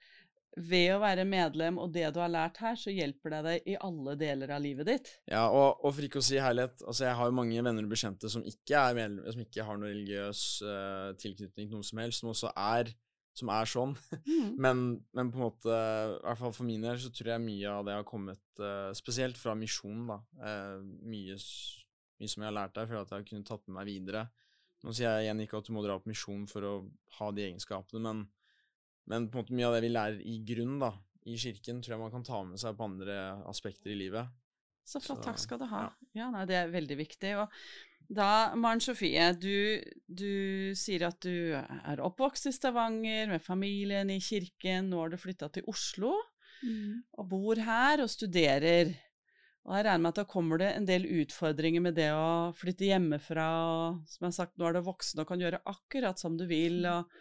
[0.58, 3.76] ved å være medlem og det du har lært her, så hjelper det deg i
[3.86, 5.12] alle deler av livet ditt.
[5.30, 7.94] Ja, og, og for ikke å si herlighet, altså jeg har jo mange venner og
[7.94, 12.24] bekjente som ikke medlem, som ikke har noe religiøs uh, tilknytning til noe som helst,
[12.24, 12.90] som også er,
[13.38, 13.94] som er sånn.
[14.26, 14.50] Mm.
[14.64, 17.74] Men, men på en måte, i hvert fall for min del, så tror jeg mye
[17.74, 20.18] av det har kommet uh, spesielt fra misjonen, da.
[20.42, 21.38] Uh, mye,
[22.18, 24.24] mye som jeg har lært der, for at jeg har kunnet tatt med meg videre.
[24.86, 26.74] Nå sier jeg igjen ikke at du må dra på misjon for å
[27.20, 28.26] ha de egenskapene, men,
[29.10, 30.92] men på en måte mye av det vi lærer i grunn, da,
[31.28, 33.18] i kirken, tror jeg man kan ta med seg på andre
[33.50, 34.34] aspekter i livet.
[34.88, 35.88] Så flott, takk skal du ha.
[35.88, 36.10] ja.
[36.22, 37.34] Ja, nei, det er veldig viktig.
[37.42, 37.52] Og
[38.08, 44.22] da, Maren Sofie, du, du sier at du er oppvokst i Stavanger med familien i
[44.24, 46.14] kirken, nå har du flytta til Oslo
[47.20, 48.96] og bor her og studerer.
[49.68, 52.88] Og jeg regner med at da kommer det en del utfordringer med det å flytte
[52.88, 56.38] hjemmefra, og som jeg har sagt, nå er du voksen og kan gjøre akkurat som
[56.40, 57.12] du vil, og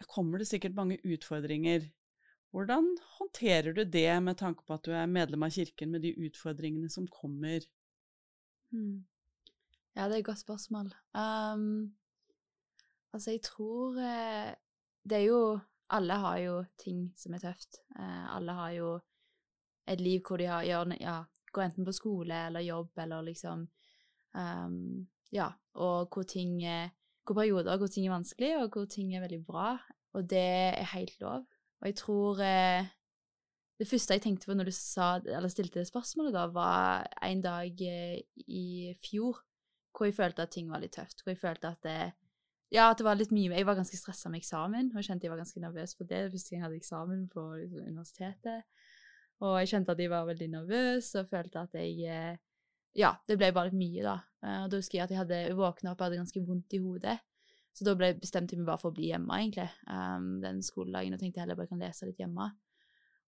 [0.00, 1.84] da kommer det sikkert mange utfordringer.
[2.50, 6.10] Hvordan håndterer du det med tanke på at du er medlem av kirken, med de
[6.26, 7.62] utfordringene som kommer?
[8.74, 9.06] Hmm.
[9.94, 10.90] Ja, det er et godt spørsmål.
[11.14, 11.94] Um,
[13.12, 14.54] altså, jeg tror eh,
[15.02, 15.58] Det er jo
[15.90, 17.80] alle har jo ting som er tøft.
[17.98, 18.90] Uh, alle har jo
[19.86, 23.68] et liv hvor de har, gjør, ja, går enten på skole eller jobb eller liksom
[24.34, 26.62] um, Ja, og hvor ting
[27.26, 29.78] Hvor perioder hvor ting er vanskelig, og hvor ting er veldig bra.
[30.12, 30.38] Og det
[30.78, 31.46] er helt lov.
[31.80, 32.88] Og jeg tror eh,
[33.80, 35.14] Det første jeg tenkte på når du sa,
[35.48, 39.40] stilte spørsmålet, da, var en dag eh, i fjor
[39.96, 41.22] hvor jeg følte at ting var litt tøft.
[41.22, 42.12] Hvor jeg følte at det,
[42.70, 45.26] ja, at det var litt mye Jeg var ganske stressa med eksamen, og jeg kjente
[45.26, 46.20] jeg var ganske nervøs for det.
[46.30, 48.62] Gang jeg hadde eksamen på liksom, universitetet.
[49.40, 52.38] Og jeg kjente at jeg var veldig nervøs, og følte at jeg eh,
[52.98, 54.16] Ja, det ble bare litt mye, da.
[54.44, 56.82] Eh, og da husker jeg at jeg hadde våkna opp og hadde ganske vondt i
[56.82, 57.18] hodet.
[57.76, 61.22] Så da ble, jeg meg bare for å bli hjemme, egentlig, um, den skoledagen, og
[61.22, 62.50] tenkte jeg heller bare kan lese litt hjemme.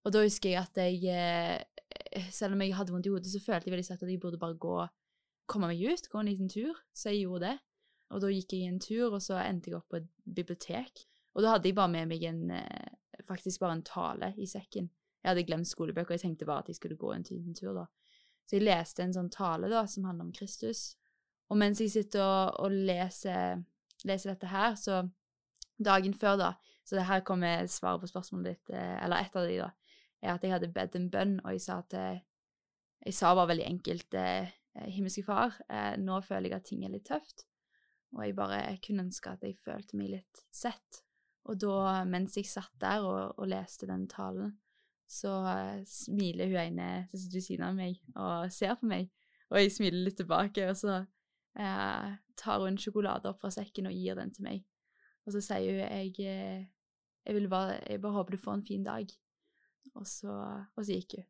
[0.02, 3.40] Og da husker jeg at jeg eh, Selv om jeg hadde vondt i hodet, så
[3.40, 4.80] følte jeg veldig sterkt at jeg burde bare gå
[5.48, 6.74] komme meg ut, gå en liten tur.
[6.92, 7.54] Så jeg gjorde det.
[8.12, 11.06] Og da gikk jeg en tur, og så endte jeg opp på et bibliotek.
[11.32, 12.42] Og da hadde jeg bare med meg en
[13.28, 14.90] faktisk bare en tale i sekken.
[15.22, 17.72] Jeg hadde glemt skolebøker, og jeg tenkte bare at jeg skulle gå en liten tur,
[17.76, 17.86] da.
[18.46, 20.96] Så jeg leste en sånn tale da, som handler om Kristus.
[21.52, 23.62] Og mens jeg sitter og, og leser,
[24.08, 25.02] leser, dette her, så
[25.82, 26.52] dagen før, da
[26.84, 29.68] Så det her kommer svaret på spørsmålet ditt, eller et av de, da,
[30.22, 31.94] er at jeg hadde bedt en bønn, og jeg sa at
[33.06, 34.14] Jeg sa bare veldig enkelt
[34.86, 35.54] Himmelske Far,
[35.98, 37.46] nå føler jeg at ting er litt tøft,
[38.14, 41.02] og jeg bare kunne ønske at jeg følte meg litt sett.
[41.44, 44.54] Og da, mens jeg satt der og, og leste den talen,
[45.10, 45.32] så
[45.86, 49.10] smiler hun ene som sitter ved siden av meg og ser på meg,
[49.50, 51.02] og jeg smiler litt tilbake, og så
[51.58, 54.64] uh, tar hun sjokolade opp fra sekken og gir den til meg.
[55.26, 56.64] Og så sier hun jeg, eh,
[57.26, 59.12] jeg, bare, jeg bare håper du får en fin dag.
[59.94, 61.28] Og så, og så gikk hun.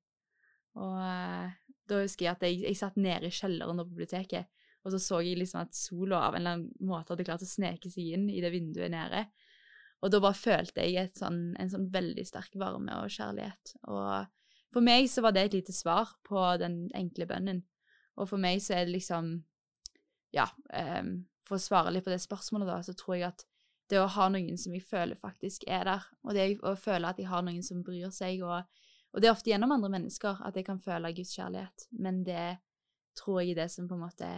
[0.82, 1.54] Og eh,
[1.90, 4.48] da husker jeg at jeg, jeg satt nede i kjelleren på biblioteket,
[4.82, 7.48] og så så jeg liksom at sola av en eller annen måte hadde klart å
[7.48, 9.26] sneke seg inn i det vinduet nede.
[10.02, 13.76] Og da bare følte jeg sånn, en sånn veldig sterk varme og kjærlighet.
[13.92, 17.62] Og for meg så var det et lite svar på den enkle bønnen.
[18.18, 19.36] Og for meg så er det liksom
[20.32, 20.48] Ja,
[21.00, 21.14] um,
[21.48, 23.44] for å svare litt på det spørsmålet, da, så tror jeg at
[23.92, 27.18] det å ha noen som jeg føler faktisk er der, og det å føle at
[27.20, 28.64] jeg har noen som bryr seg, og,
[29.12, 32.46] og det er ofte gjennom andre mennesker at jeg kan føle Guds kjærlighet, men det
[33.18, 34.30] tror jeg er det som på en måte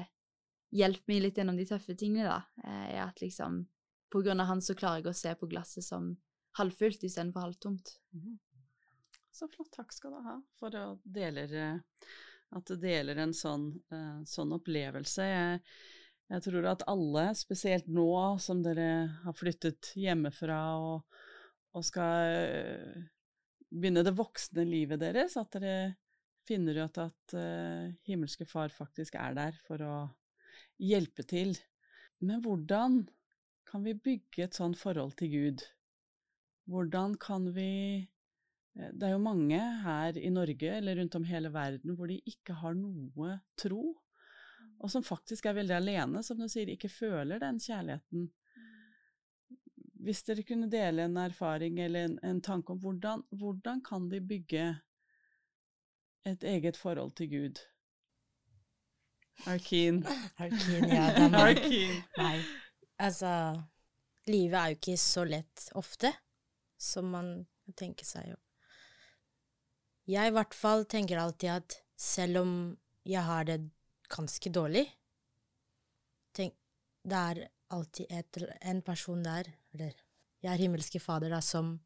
[0.74, 3.62] hjelper meg litt gjennom de tøffe tingene, da, eh, er at liksom
[4.11, 6.12] på grunn av han så klarer jeg å se på glasset som
[6.59, 7.96] halvfullt istedenfor halvtomt.
[8.14, 8.38] Mm.
[9.35, 9.72] Så flott.
[9.74, 11.50] Takk skal du ha for å deler,
[12.54, 15.26] at det deler en sånn, uh, sånn opplevelse.
[15.26, 15.61] Jeg,
[16.33, 18.88] jeg, tror at alle, spesielt nå som dere
[19.24, 21.20] har flyttet hjemmefra og,
[21.74, 23.02] og skal uh,
[23.74, 25.76] begynne det voksne livet deres, at dere
[26.44, 29.96] finner ut at uh, himmelske Far faktisk er der for å
[30.83, 31.57] hjelpe til.
[32.22, 33.04] Men hvordan
[33.68, 35.64] kan vi bygge et sånn forhold til Gud?
[36.70, 38.07] Hvordan kan vi
[38.74, 42.56] Det er jo mange her i Norge eller rundt om hele verden hvor de ikke
[42.58, 43.92] har noe tro,
[44.82, 48.26] og som faktisk er veldig alene, som du sier, ikke føler den kjærligheten.
[50.04, 54.20] Hvis dere kunne dele en erfaring eller en, en tanke om hvordan, hvordan kan de
[54.20, 54.66] bygge
[56.26, 57.62] et eget forhold til Gud?
[59.46, 60.02] Arkin.
[60.44, 61.08] Arkin, ja.
[61.46, 62.02] Arkin.
[62.18, 62.37] Nei.
[62.98, 63.62] Altså,
[64.26, 66.12] livet er jo ikke så lett ofte
[66.80, 67.37] som man
[67.78, 68.43] tenker seg jo.
[70.10, 72.52] Jeg i hvert fall tenker alltid at selv om
[73.08, 73.60] jeg har det
[74.12, 74.84] ganske dårlig,
[76.36, 76.56] tenk,
[77.04, 77.40] det er
[77.72, 79.94] alltid et, en person der, eller
[80.44, 81.78] jeg er himmelske Fader, da, som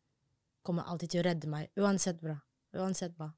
[0.66, 2.35] kommer alltid til å redde meg, uansett bra,
[2.74, 3.31] uansett hva.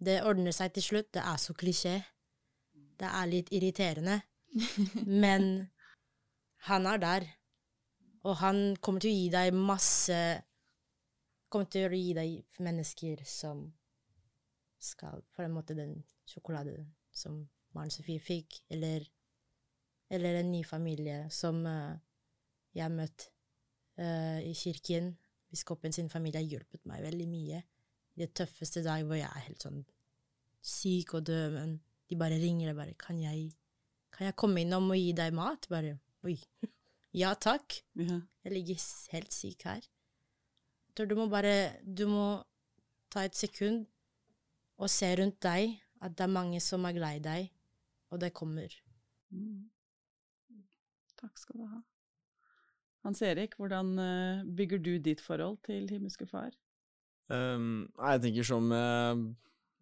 [0.00, 1.10] Det ordner seg til slutt.
[1.12, 1.98] Det er så klisjé.
[2.72, 4.20] Det er litt irriterende.
[5.24, 5.68] Men
[6.68, 7.26] han er der.
[8.24, 10.20] Og han kommer til å gi deg masse
[11.50, 13.64] Kommer til å gi deg mennesker som
[14.80, 17.42] skal På en måte den sjokoladen som
[17.76, 19.04] Maren Sofie fikk, eller,
[20.10, 21.94] eller en ny familie som uh,
[22.74, 23.28] jeg har møtt
[24.00, 25.12] uh, i kirken.
[25.50, 27.62] Biskopen sin familie har hjulpet meg veldig mye.
[28.16, 29.84] I det tøffeste dag hvor jeg er helt sånn
[30.60, 31.76] syk og død, men
[32.10, 33.52] de bare ringer og bare kan jeg,
[34.10, 36.36] 'Kan jeg komme innom og gi deg mat?' Bare Oi.
[37.14, 37.80] Ja takk.
[37.98, 38.20] Ja.
[38.44, 39.80] Jeg ligger helt syk her.
[39.82, 42.44] Jeg tror du må bare Du må
[43.10, 43.86] ta et sekund
[44.80, 47.50] og se rundt deg at det er mange som er glad i deg,
[48.10, 48.72] og det kommer.
[49.30, 49.68] Mm.
[51.20, 51.82] Takk skal du ha.
[53.04, 56.52] Hans Erik, hvordan uh, bygger du ditt forhold til himmelske Far?
[57.30, 59.28] Um, jeg tenker som med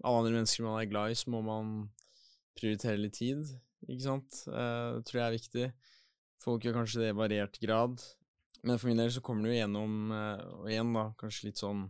[0.04, 1.72] alle andre mennesker man er glad i, så må man
[2.58, 3.46] prioritere litt tid,
[3.86, 4.42] ikke sant.
[4.50, 5.66] Uh, det tror jeg er viktig.
[6.42, 8.02] Folk gjør kanskje det i variert grad.
[8.66, 11.60] Men for min del så kommer det jo gjennom, eh, og igjen da, kanskje litt
[11.60, 11.84] sånn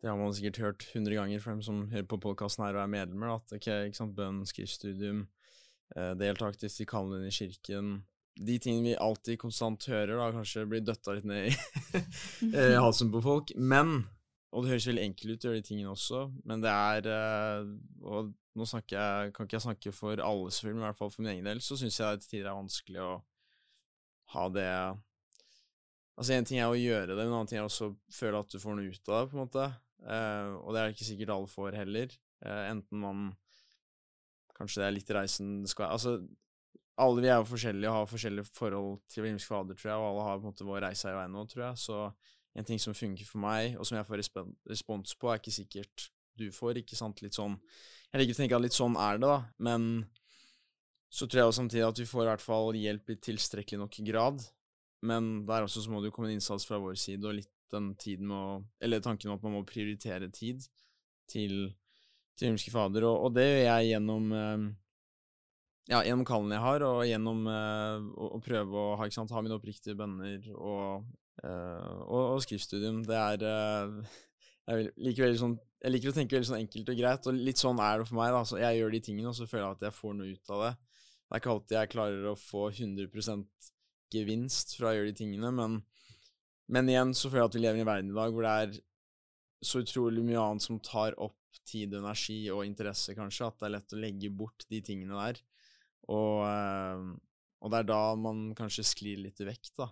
[0.00, 2.84] Det har man sikkert hørt hundre ganger for dem som hører på podkasten her og
[2.86, 5.26] er medlemmer, at ok, ikke sant, bønn, skriftstudium,
[5.92, 7.98] eh, deltak i kallen i kirken
[8.40, 11.52] De tingene vi alltid konstant hører, da, kanskje blir døtta litt ned i
[12.54, 13.52] eh, halsen på folk.
[13.56, 14.06] Men
[14.50, 17.68] Og det høres veldig enkelt ut å gjøre de tingene også, men det er eh,
[18.00, 21.22] Og nå jeg, kan ikke jeg snakke for alle, selvfølgelig, men i hvert fall for
[21.22, 23.12] min egen del, så syns jeg til tider er vanskelig å
[24.32, 24.72] ha det
[26.20, 28.40] Altså, en ting er å gjøre det, men en annen ting er også å føle
[28.42, 29.68] at du får noe ut av det, på en måte.
[30.00, 32.12] Eh, og det er ikke sikkert alle får heller.
[32.40, 33.24] Uh, enten man
[34.56, 36.14] Kanskje det er litt reisen skal Altså,
[37.00, 40.06] alle vi er jo forskjellige og har forskjellige forhold til Himmelsk Fader, tror jeg, og
[40.08, 41.80] alle har på en måte vår reise i veien nå, tror jeg.
[41.80, 41.98] Så
[42.56, 44.22] en ting som funker for meg, og som jeg får
[44.72, 46.06] respons på, er ikke sikkert
[46.40, 47.20] du får, ikke sant.
[47.24, 47.58] Litt sånn
[48.10, 49.90] Jeg liker å tenke at litt sånn er det, da, men
[51.12, 54.00] så tror jeg også samtidig at vi får i hvert fall hjelp i tilstrekkelig nok
[54.08, 54.44] grad
[55.06, 57.50] men der også så må det jo komme en innsats fra vår side, og litt
[57.74, 60.64] den tiden med å Eller tanken om at man må prioritere tid
[61.30, 61.70] til,
[62.36, 64.68] til Himmelske Fader, og, og, det gjør jeg gjennom eh,
[65.90, 69.42] ja, gjennom kallen jeg har, og gjennom eh, å, å, prøve å ha, sant, ha
[69.42, 71.08] mine oppriktige bønner og,
[71.42, 73.02] eh, og, og, skriftstudium.
[73.08, 74.12] Det er eh,
[74.70, 77.82] jeg, liker sånn, jeg, liker å tenke veldig sånn enkelt og greit, og litt sånn
[77.82, 78.30] er det for meg.
[78.36, 80.54] da, så Jeg gjør de tingene, og så føler jeg at jeg får noe ut
[80.54, 80.72] av det.
[81.30, 83.70] Det er ikke alltid jeg klarer å få 100%
[84.10, 85.80] gevinst fra å gjøre de tingene, men,
[86.70, 88.54] men igjen så føler jeg at vi lever i en verden i dag hvor det
[88.62, 88.78] er
[89.70, 93.74] så utrolig mye annet som tar opp tid, energi og interesse, kanskje, at det er
[93.74, 95.40] lett å legge bort de tingene der.
[96.10, 97.02] Og, eh,
[97.60, 99.90] og det er da man kanskje sklir litt vekk, da.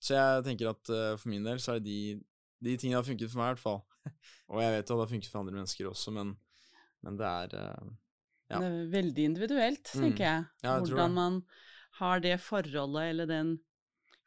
[0.00, 2.20] Så jeg tenker at uh, for min del så er det de,
[2.64, 3.82] de tingene har funket for meg, i hvert fall.
[4.52, 6.30] og jeg vet jo at det har funket for andre mennesker også, men,
[7.04, 7.90] men det er uh,
[8.50, 8.58] ja.
[8.58, 10.24] Det er veldig individuelt, tenker mm.
[10.24, 10.46] jeg.
[10.64, 11.36] Ja, jeg Hvordan man
[12.00, 13.52] har det forholdet eller den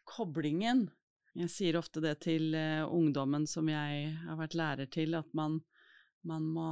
[0.07, 0.85] koblingen.
[1.33, 5.57] Jeg sier ofte det til uh, ungdommen som jeg har vært lærer til, at man,
[6.27, 6.69] man må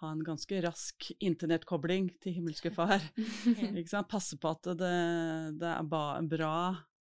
[0.00, 3.02] ha en ganske rask internettkobling til himmelske far.
[4.08, 4.94] Passe på at det,
[5.60, 6.54] det er bra,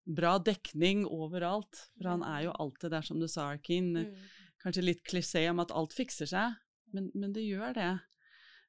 [0.02, 1.86] bra, dekning overalt.
[1.96, 3.92] For han er jo alltid der, som du sa, Arkin.
[3.94, 4.28] Mm.
[4.64, 6.58] Kanskje litt klisjé om at alt fikser seg,
[6.96, 7.92] men, men det gjør det.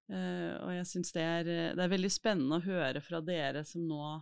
[0.10, 4.20] Uh, og jeg syns det, det, er veldig spennende å høre fra dere som nå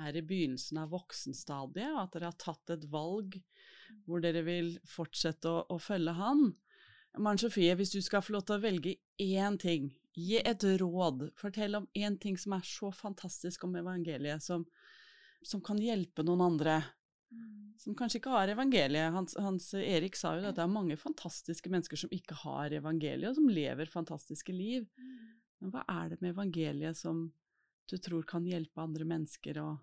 [0.00, 3.38] er i begynnelsen av voksenstadiet, og at dere har tatt et valg
[4.08, 6.48] hvor dere vil fortsette å, å følge han.
[7.14, 11.28] Maren Sofie, hvis du skal få lov til å velge én ting, gi et råd,
[11.38, 14.66] fortell om én ting som er så fantastisk om evangeliet, som,
[15.42, 16.80] som kan hjelpe noen andre,
[17.78, 19.12] som kanskje ikke har evangeliet.
[19.14, 23.30] Hans, Hans, Erik sa jo at det er mange fantastiske mennesker som ikke har evangeliet,
[23.30, 24.86] og som lever fantastiske liv.
[25.62, 27.26] Men hva er det med evangeliet som
[27.90, 29.78] du tror kan hjelpe andre mennesker, og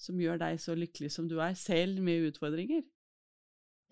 [0.00, 2.84] som gjør deg så lykkelig som du er, selv med utfordringer?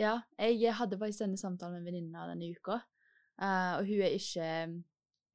[0.00, 2.80] Ja, jeg hadde faktisk denne samtalen med en venninne denne uka,
[3.38, 4.48] uh, og hun er ikke,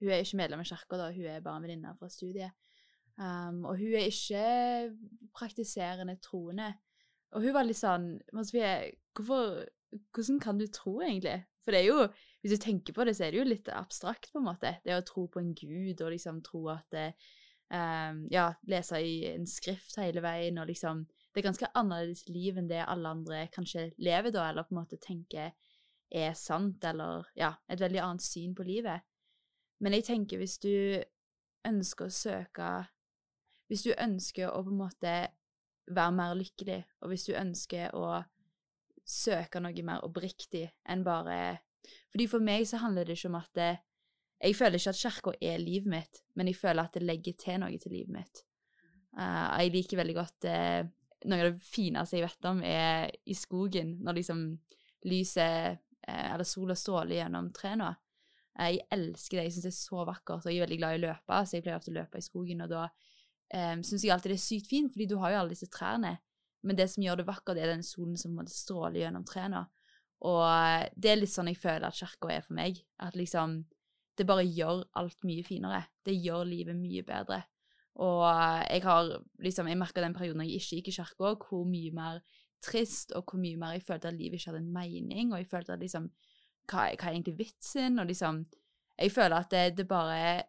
[0.02, 2.58] hun er ikke medlem av kirka, hun er bare en venninne fra studiet.
[3.20, 4.44] Um, og hun er ikke
[5.36, 6.72] praktiserende troende.
[7.36, 9.66] Og hun var litt sånn hvorfor,
[10.14, 11.40] Hvordan kan du tro, egentlig?
[11.66, 12.04] For det er jo,
[12.42, 14.76] hvis du tenker på det, så er det jo litt abstrakt, på en måte.
[14.86, 17.08] Det å tro på en gud og liksom tro at det,
[17.74, 22.58] um, ja, lese i en skrift hele veien, og liksom Det er ganske annerledes liv
[22.58, 25.52] enn det alle andre kanskje lever da, eller på en måte tenker
[26.10, 29.06] er sant, eller ja, et veldig annet syn på livet.
[29.80, 30.74] Men jeg tenker hvis du
[31.68, 32.70] ønsker å søke
[33.70, 35.14] Hvis du ønsker å på en måte
[35.90, 38.24] være mer lykkelig, og hvis du ønsker å
[39.06, 41.60] søke noe mer oppriktig enn bare
[42.12, 43.72] Fordi for meg så handler det ikke om at det,
[44.40, 47.60] jeg føler ikke at kirka er livet mitt, men jeg føler at det legger til
[47.60, 48.44] noe til livet mitt.
[49.18, 50.88] Uh, jeg liker veldig godt uh,
[51.28, 54.44] Noe av det fineste jeg vet om, er i skogen, når liksom
[55.10, 57.90] lyset uh, eller sola stråler gjennom trærne.
[58.56, 61.00] jeg elsker det, jeg syns det er så vakkert, og jeg er veldig glad i
[61.00, 64.14] å løpe, så jeg pleier ofte å løpe i skogen, og da um, syns jeg
[64.16, 66.14] alltid det er sykt fint, fordi du har jo alle disse trærne.
[66.64, 69.66] Men det som gjør det vakkert, er den solen som stråler gjennom trærne.
[70.28, 72.82] Og det er litt sånn jeg føler at kirka er for meg.
[73.00, 73.62] At liksom
[74.20, 75.86] det bare gjør alt mye finere.
[76.06, 77.42] Det gjør livet mye bedre.
[78.00, 78.24] Og
[78.70, 79.10] jeg har
[79.44, 82.22] liksom, jeg merka den perioden jeg ikke gikk i kirka, hvor mye mer
[82.64, 85.50] trist og hvor mye mer jeg følte at livet ikke hadde en mening, og jeg
[85.52, 86.12] følte at liksom
[86.70, 88.00] Hva, hva er egentlig vitsen?
[88.00, 88.46] Og liksom
[89.00, 90.44] Jeg føler at det, det bare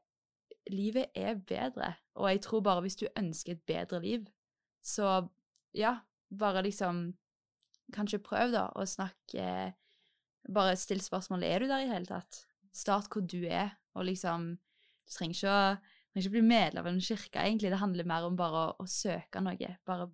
[0.71, 4.27] Livet er bedre, og jeg tror bare hvis du ønsker et bedre liv,
[4.83, 5.27] så
[5.75, 5.97] ja,
[6.39, 7.14] bare liksom
[7.93, 9.73] Kanskje prøv, da, å snakke
[10.55, 12.45] Bare still spørsmålet er du der i hele tatt.
[12.73, 14.53] Start hvor du er, og liksom
[15.07, 15.62] Du trenger ikke å,
[16.12, 17.71] trenger ikke bli medlem av en kirke, egentlig.
[17.73, 19.73] Det handler mer om bare å, å, søke noe.
[19.87, 20.07] Bare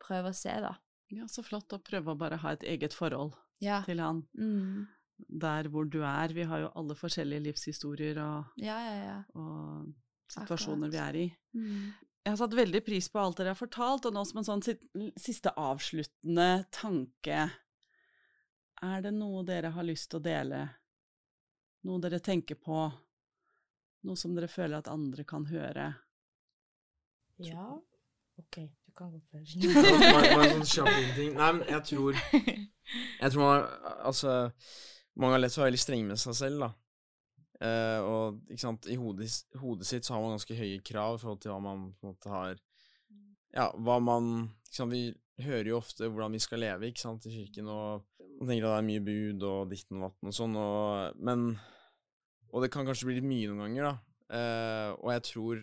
[0.00, 0.70] prøve å se, da.
[1.12, 3.82] Ja, så flott å prøve å bare ha et eget forhold Ja.
[3.84, 4.86] til han Mm.
[5.28, 6.28] der hvor du er.
[6.32, 9.18] Vi har jo alle forskjellige livshistorier og, Ja, ja, ja.
[9.34, 9.92] og
[10.32, 10.92] situasjoner Akkurat.
[10.92, 11.36] vi er i.
[11.54, 11.92] Mm.
[12.24, 15.12] Jeg har satt veldig pris på alt dere har fortalt, og nå som en sånn
[15.18, 17.50] siste avsluttende tanke
[18.82, 20.70] Er det noe dere har lyst til å dele?
[21.88, 22.82] Noe dere tenker på?
[24.04, 25.86] Noe som dere føler at andre kan høre?
[27.40, 27.70] Ja.
[28.40, 29.64] OK, du kan gå først.
[29.64, 31.34] bare, en sånn ting.
[31.36, 33.64] Nei, men jeg tror Jeg tror man
[34.10, 34.36] Altså,
[35.20, 36.70] mange har lett for å være veldig strenge med seg selv, da.
[37.60, 39.28] Uh, og ikke sant, i hodet,
[39.60, 42.14] hodet sitt så har man ganske høye krav i forhold til hva man på en
[42.14, 42.54] måte har
[43.52, 44.30] Ja, hva man
[44.64, 48.06] ikke sant, Vi hører jo ofte hvordan vi skal leve, ikke sant, i kirken, og
[48.40, 51.50] man tenker at det er mye bud og ditten og vatten og sånn, og Men
[52.50, 53.96] Og det kan kanskje bli litt mye noen ganger, da.
[54.34, 55.60] Eh, og jeg tror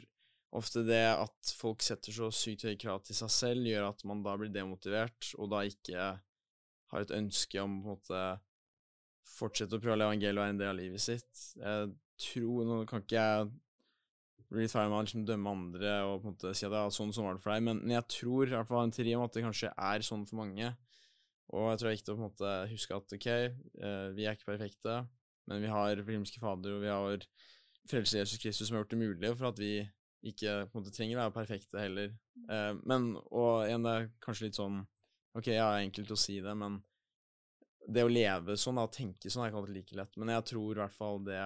[0.55, 4.21] ofte det at folk setter så sykt høye krav til seg selv, gjør at man
[4.23, 6.07] da blir demotivert, og da ikke
[6.93, 8.21] har et ønske om på en måte
[9.27, 11.45] fortsette å prøve å leve evangeliet og være en del av livet sitt.
[11.59, 11.91] Jeg
[12.31, 13.49] tror Nå kan ikke jeg
[14.47, 16.87] bli litt ferdig med å liksom dømme andre og på en måte si at ja,
[16.93, 19.25] sånn, sånn var det for deg, men, jeg tror i hvert fall en teori om
[19.25, 20.71] at det kanskje er sånn for mange.
[21.55, 24.25] Og jeg tror det er viktig å på en måte huske at ok, eh, vi
[24.27, 24.97] er ikke perfekte,
[25.47, 27.23] men vi har himmelske Fader, og vi har
[27.87, 29.71] frelser Jesus Kristus som har gjort det mulig for at vi
[30.27, 32.11] ikke på en måte trenger å være perfekte heller.
[32.51, 34.83] Eh, men, og igjen, det er kanskje litt sånn
[35.37, 36.79] Ok, jeg er enkelt å si det, men
[37.93, 40.15] det å leve sånn, da, tenke sånn, er ikke alltid like lett.
[40.17, 41.41] Men jeg tror i hvert fall det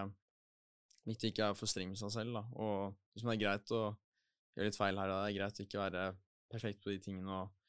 [1.10, 2.44] viktig ikke er for streng med seg selv, da.
[2.56, 3.82] Og hvis det er greit å
[4.56, 6.06] gjøre litt feil her og der, det er greit å ikke være
[6.54, 7.61] perfekt på de tingene, og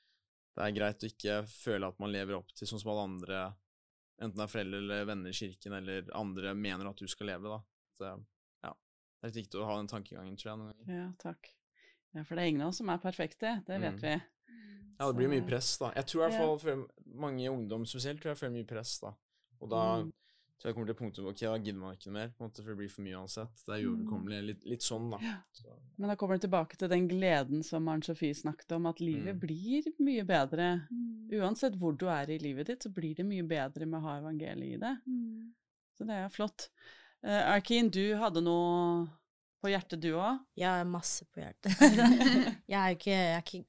[0.57, 3.41] det er greit å ikke føle at man lever opp til sånn som alle andre,
[4.21, 7.49] enten det er foreldre eller venner i kirken, eller andre mener at du skal leve,
[7.49, 7.61] da.
[7.99, 8.11] Så
[8.67, 10.93] ja, det er litt viktig å ha den tankegangen, tror jeg, noen ganger.
[10.99, 11.49] Ja, takk.
[12.13, 14.01] Ja, for det er ingen av oss som er perfekte, det vet Mm.
[14.05, 14.23] vi.
[15.01, 15.91] Ja, det blir mye press, da.
[15.97, 16.89] Jeg tror i hvert fall for
[17.19, 19.15] mange ungdom spesielt tror jeg føler mye press, da.
[19.61, 20.13] Og da Mm.
[20.63, 22.63] Tror jeg kommer til punktet hvor ok, da gidder man ikke mer, på en måte,
[22.63, 23.63] for det blir for mye uansett.
[23.67, 24.37] Det er uoverkommelig.
[24.47, 25.19] Litt, litt sånn, da.
[25.59, 29.03] Så, Men da kommer det tilbake til den gleden som Arne Sofie snakket om, at
[29.03, 29.41] livet Mm.
[29.43, 30.69] blir mye bedre.
[30.91, 31.33] Mm.
[31.41, 34.15] Uansett hvor du er i livet ditt, så blir det mye bedre med å ha
[34.21, 34.95] evangeliet i det.
[35.07, 35.51] Mm.
[35.99, 36.69] Så det er flott.
[37.27, 39.09] Uh, Arkin, du hadde noe
[39.63, 40.41] på hjertet du òg?
[40.63, 41.75] Har masse på hjertet.
[42.71, 43.65] jeg, er ikke, jeg, er ikke,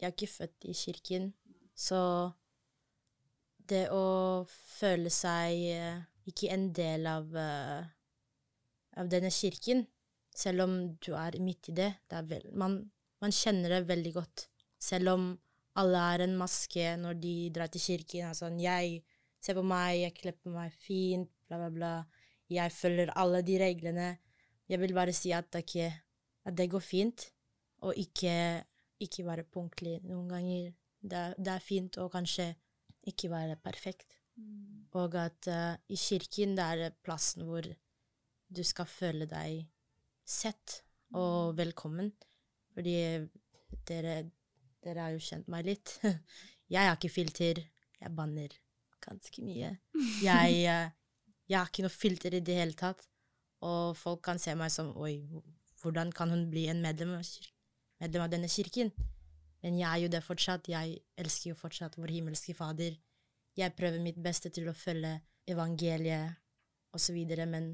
[0.00, 1.30] jeg er ikke født i kirken,
[1.76, 2.00] så
[3.68, 7.82] det å føle seg eh, ikke en del av, uh,
[9.00, 9.84] av denne kirken,
[10.38, 12.78] selv om du er midt i det, det vel, man,
[13.22, 14.46] man kjenner det veldig godt.
[14.78, 15.28] Selv om
[15.78, 18.28] alle er en maske når de drar til kirken.
[18.28, 19.02] er sånn, jeg
[19.42, 21.92] ser på meg, jeg kler på meg fint, bla, bla, bla.
[22.50, 24.08] Jeg følger alle de reglene.
[24.68, 25.90] Jeg vil bare si at, okay,
[26.44, 27.28] at det går fint,
[27.86, 28.64] og ikke,
[29.04, 30.70] ikke være punktlig noen ganger.
[30.98, 32.50] Det, det er fint å kanskje
[33.08, 34.17] ikke være perfekt.
[34.38, 34.86] Mm.
[34.98, 37.66] Og at uh, i kirken det er plassen hvor
[38.48, 39.66] du skal føle deg
[40.28, 40.80] sett
[41.16, 42.12] og velkommen.
[42.74, 42.94] Fordi
[43.88, 44.22] dere,
[44.84, 45.98] dere har jo kjent meg litt.
[46.72, 47.62] Jeg har ikke filter.
[47.98, 48.52] Jeg banner
[49.02, 49.70] ganske mye.
[50.22, 50.90] Jeg, uh,
[51.48, 53.06] jeg har ikke noe filter i det hele tatt.
[53.64, 55.16] Og folk kan se meg som Oi,
[55.82, 57.30] hvordan kan hun bli en medlem av,
[58.02, 58.92] medlem av denne kirken?
[59.64, 60.68] Men jeg er jo det fortsatt.
[60.70, 62.94] Jeg elsker jo fortsatt vår himmelske Fader.
[63.58, 65.16] Jeg prøver mitt beste til å følge
[65.50, 66.38] evangeliet
[66.94, 67.16] osv.,
[67.48, 67.72] men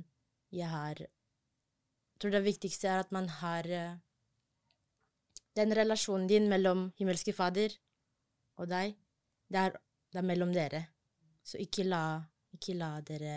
[0.54, 3.96] jeg har Jeg tror det viktigste er at man har eh,
[5.58, 7.74] den relasjonen din mellom himmelske Fader
[8.56, 8.94] og deg.
[9.50, 9.74] Det er,
[10.12, 10.80] det er mellom dere.
[11.44, 12.22] Så ikke la,
[12.54, 13.34] ikke la dere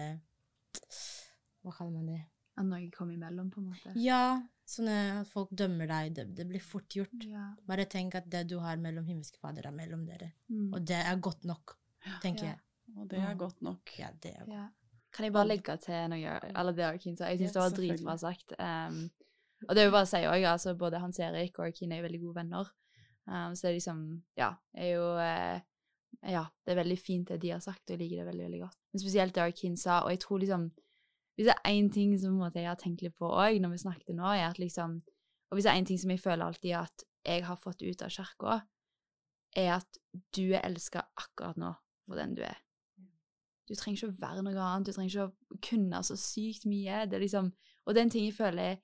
[1.65, 2.21] Hva kaller man det?
[2.57, 3.91] At noe kommer imellom, på en måte.
[4.01, 6.15] Ja, sånn at folk dømmer deg.
[6.17, 7.17] Det, det blir fort gjort.
[7.27, 7.49] Ja.
[7.69, 10.31] Bare tenk at det du har mellom himmelske Fader, er mellom dere.
[10.49, 10.71] Mm.
[10.71, 11.75] Og det er godt nok,
[12.21, 12.49] tenker Ja.
[12.51, 12.59] jeg.
[12.97, 13.37] Og det er Mm.
[13.39, 13.99] godt nok.
[13.99, 14.53] Ja, det er godt.
[14.53, 14.67] Ja.
[15.13, 16.39] Kan jeg bare legge til noe?
[16.55, 17.25] Eller det Akin sa.
[17.25, 18.53] Jeg syns Ja, det var dritbra sagt.
[18.59, 19.09] Um,
[19.67, 22.07] og det vil jeg bare si òg, altså både Hans Erik og Kine er jo
[22.07, 22.65] veldig gode venner.
[23.27, 25.61] Um, så det er liksom Ja, er jo eh,
[26.23, 28.61] Ja, det er veldig fint det de har sagt, og jeg liker det veldig, veldig
[28.61, 28.77] godt.
[28.93, 30.71] Men spesielt det Akin sa, og jeg tror liksom
[31.37, 33.59] Hvis det er én ting som på en måte, jeg har tenkt litt på òg
[33.61, 35.01] når vi snakket nå, er at liksom
[35.51, 38.01] Og hvis det er én ting som jeg føler alltid at jeg har fått ut
[38.01, 38.61] av kirka,
[39.55, 39.97] er at
[40.35, 41.75] du er elska akkurat nå
[42.07, 42.57] for den du er.
[43.67, 47.03] Du trenger ikke å være noe annet, du trenger ikke å kunne så sykt mye.
[47.05, 47.49] Det er liksom,
[47.85, 48.77] og den ting jeg føler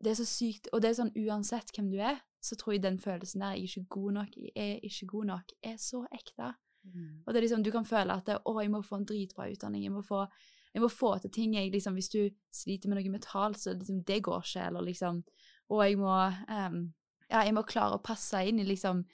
[0.00, 2.82] Det er så sykt, og det er sånn uansett hvem du er, så tror jeg
[2.82, 6.06] den følelsen der 'jeg er ikke god nok', 'jeg er ikke god nok', er så
[6.12, 6.54] ekte.
[6.84, 7.22] Mm.
[7.26, 9.50] Og det er liksom, du kan føle at det, 'å, jeg må få en dritbra
[9.52, 10.26] utdanning', jeg må få,
[10.74, 11.54] jeg må få til ting.
[11.54, 14.66] Jeg, liksom, hvis du sliter med noe metall, så liksom, det går ikke.
[14.66, 15.24] Eller liksom
[15.68, 16.94] Og jeg må um,
[17.30, 19.04] ja, jeg må klare å passe inn i liksom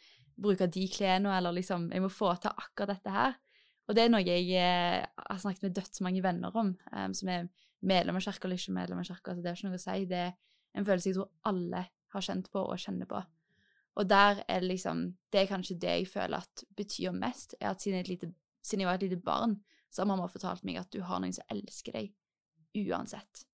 [0.43, 3.37] bruke de klærne, eller liksom Jeg må få til akkurat dette her.
[3.87, 7.47] Og det er noe jeg eh, har snakket med dødsmange venner om, um, som er
[7.87, 9.31] medlem av kirka eller ikke medlem av kirka.
[9.31, 10.09] Altså det er ikke noe å si.
[10.11, 10.33] Det er
[10.77, 11.83] en følelse jeg tror alle
[12.17, 13.23] har kjent på og kjenner på.
[13.97, 17.71] Og der er det liksom Det er kanskje det jeg føler at betyr mest, er
[17.71, 18.33] at siden, lite,
[18.63, 19.61] siden jeg var et lite barn,
[19.91, 23.47] så har mamma fortalt meg at du har noen som elsker deg uansett.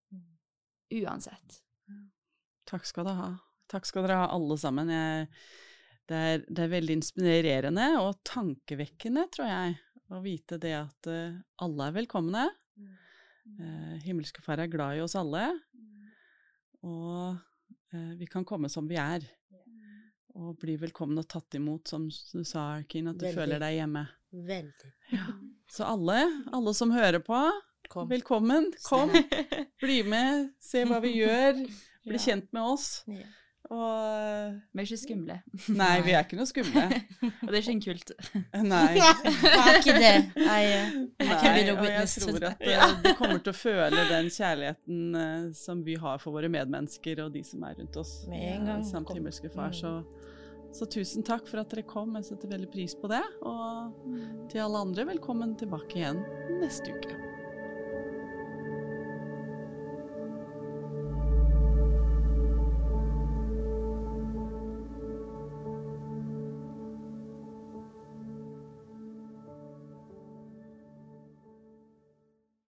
[0.93, 1.61] Uansett.
[2.67, 3.29] Takk skal dere ha.
[3.71, 4.91] Takk skal dere ha, alle sammen.
[4.91, 5.29] Jeg,
[6.13, 9.77] det, er, det, er, veldig inspirerende og tankevekkende, tror jeg,
[10.13, 12.49] å vite det at uh, alle er velkomne.
[13.59, 15.47] Uh, himmelske Far er glad i oss alle.
[16.85, 19.25] Og uh, vi kan komme som vi er.
[20.33, 23.37] Og bli velkommen og tatt imot, som du sa, Arkin, at du veldig.
[23.37, 24.07] føler deg hjemme.
[24.33, 24.93] Veldig.
[25.13, 25.27] Ja.
[25.69, 26.23] Så alle,
[26.57, 27.41] alle som hører på,
[27.93, 28.09] Kom.
[28.09, 28.71] velkommen.
[28.85, 29.13] Kom.
[29.83, 31.61] Bli med, se hva vi gjør.
[32.09, 32.25] Bli ja.
[32.31, 32.89] kjent med oss.
[33.73, 35.39] Og Vi er ikke skumle.
[35.73, 36.83] Nei, vi er ikke noe skumle.
[37.43, 38.13] og det er ikke en kult.
[38.67, 38.91] Nei.
[39.43, 40.13] Det er ikke det.
[40.37, 40.63] Nei,
[41.23, 45.83] Nei, og jeg tror at uh, du kommer til å føle den kjærligheten uh, som
[45.87, 48.15] vi har for våre medmennesker og de som er rundt oss.
[48.31, 48.85] Med en gang.
[48.87, 49.73] Samt himmelske far.
[49.77, 49.95] Så,
[50.75, 52.17] så, tusen takk for at dere kom.
[52.21, 53.23] Jeg setter veldig pris på det.
[53.41, 56.25] Og til alle andre, velkommen tilbake igjen
[56.61, 57.22] neste uke.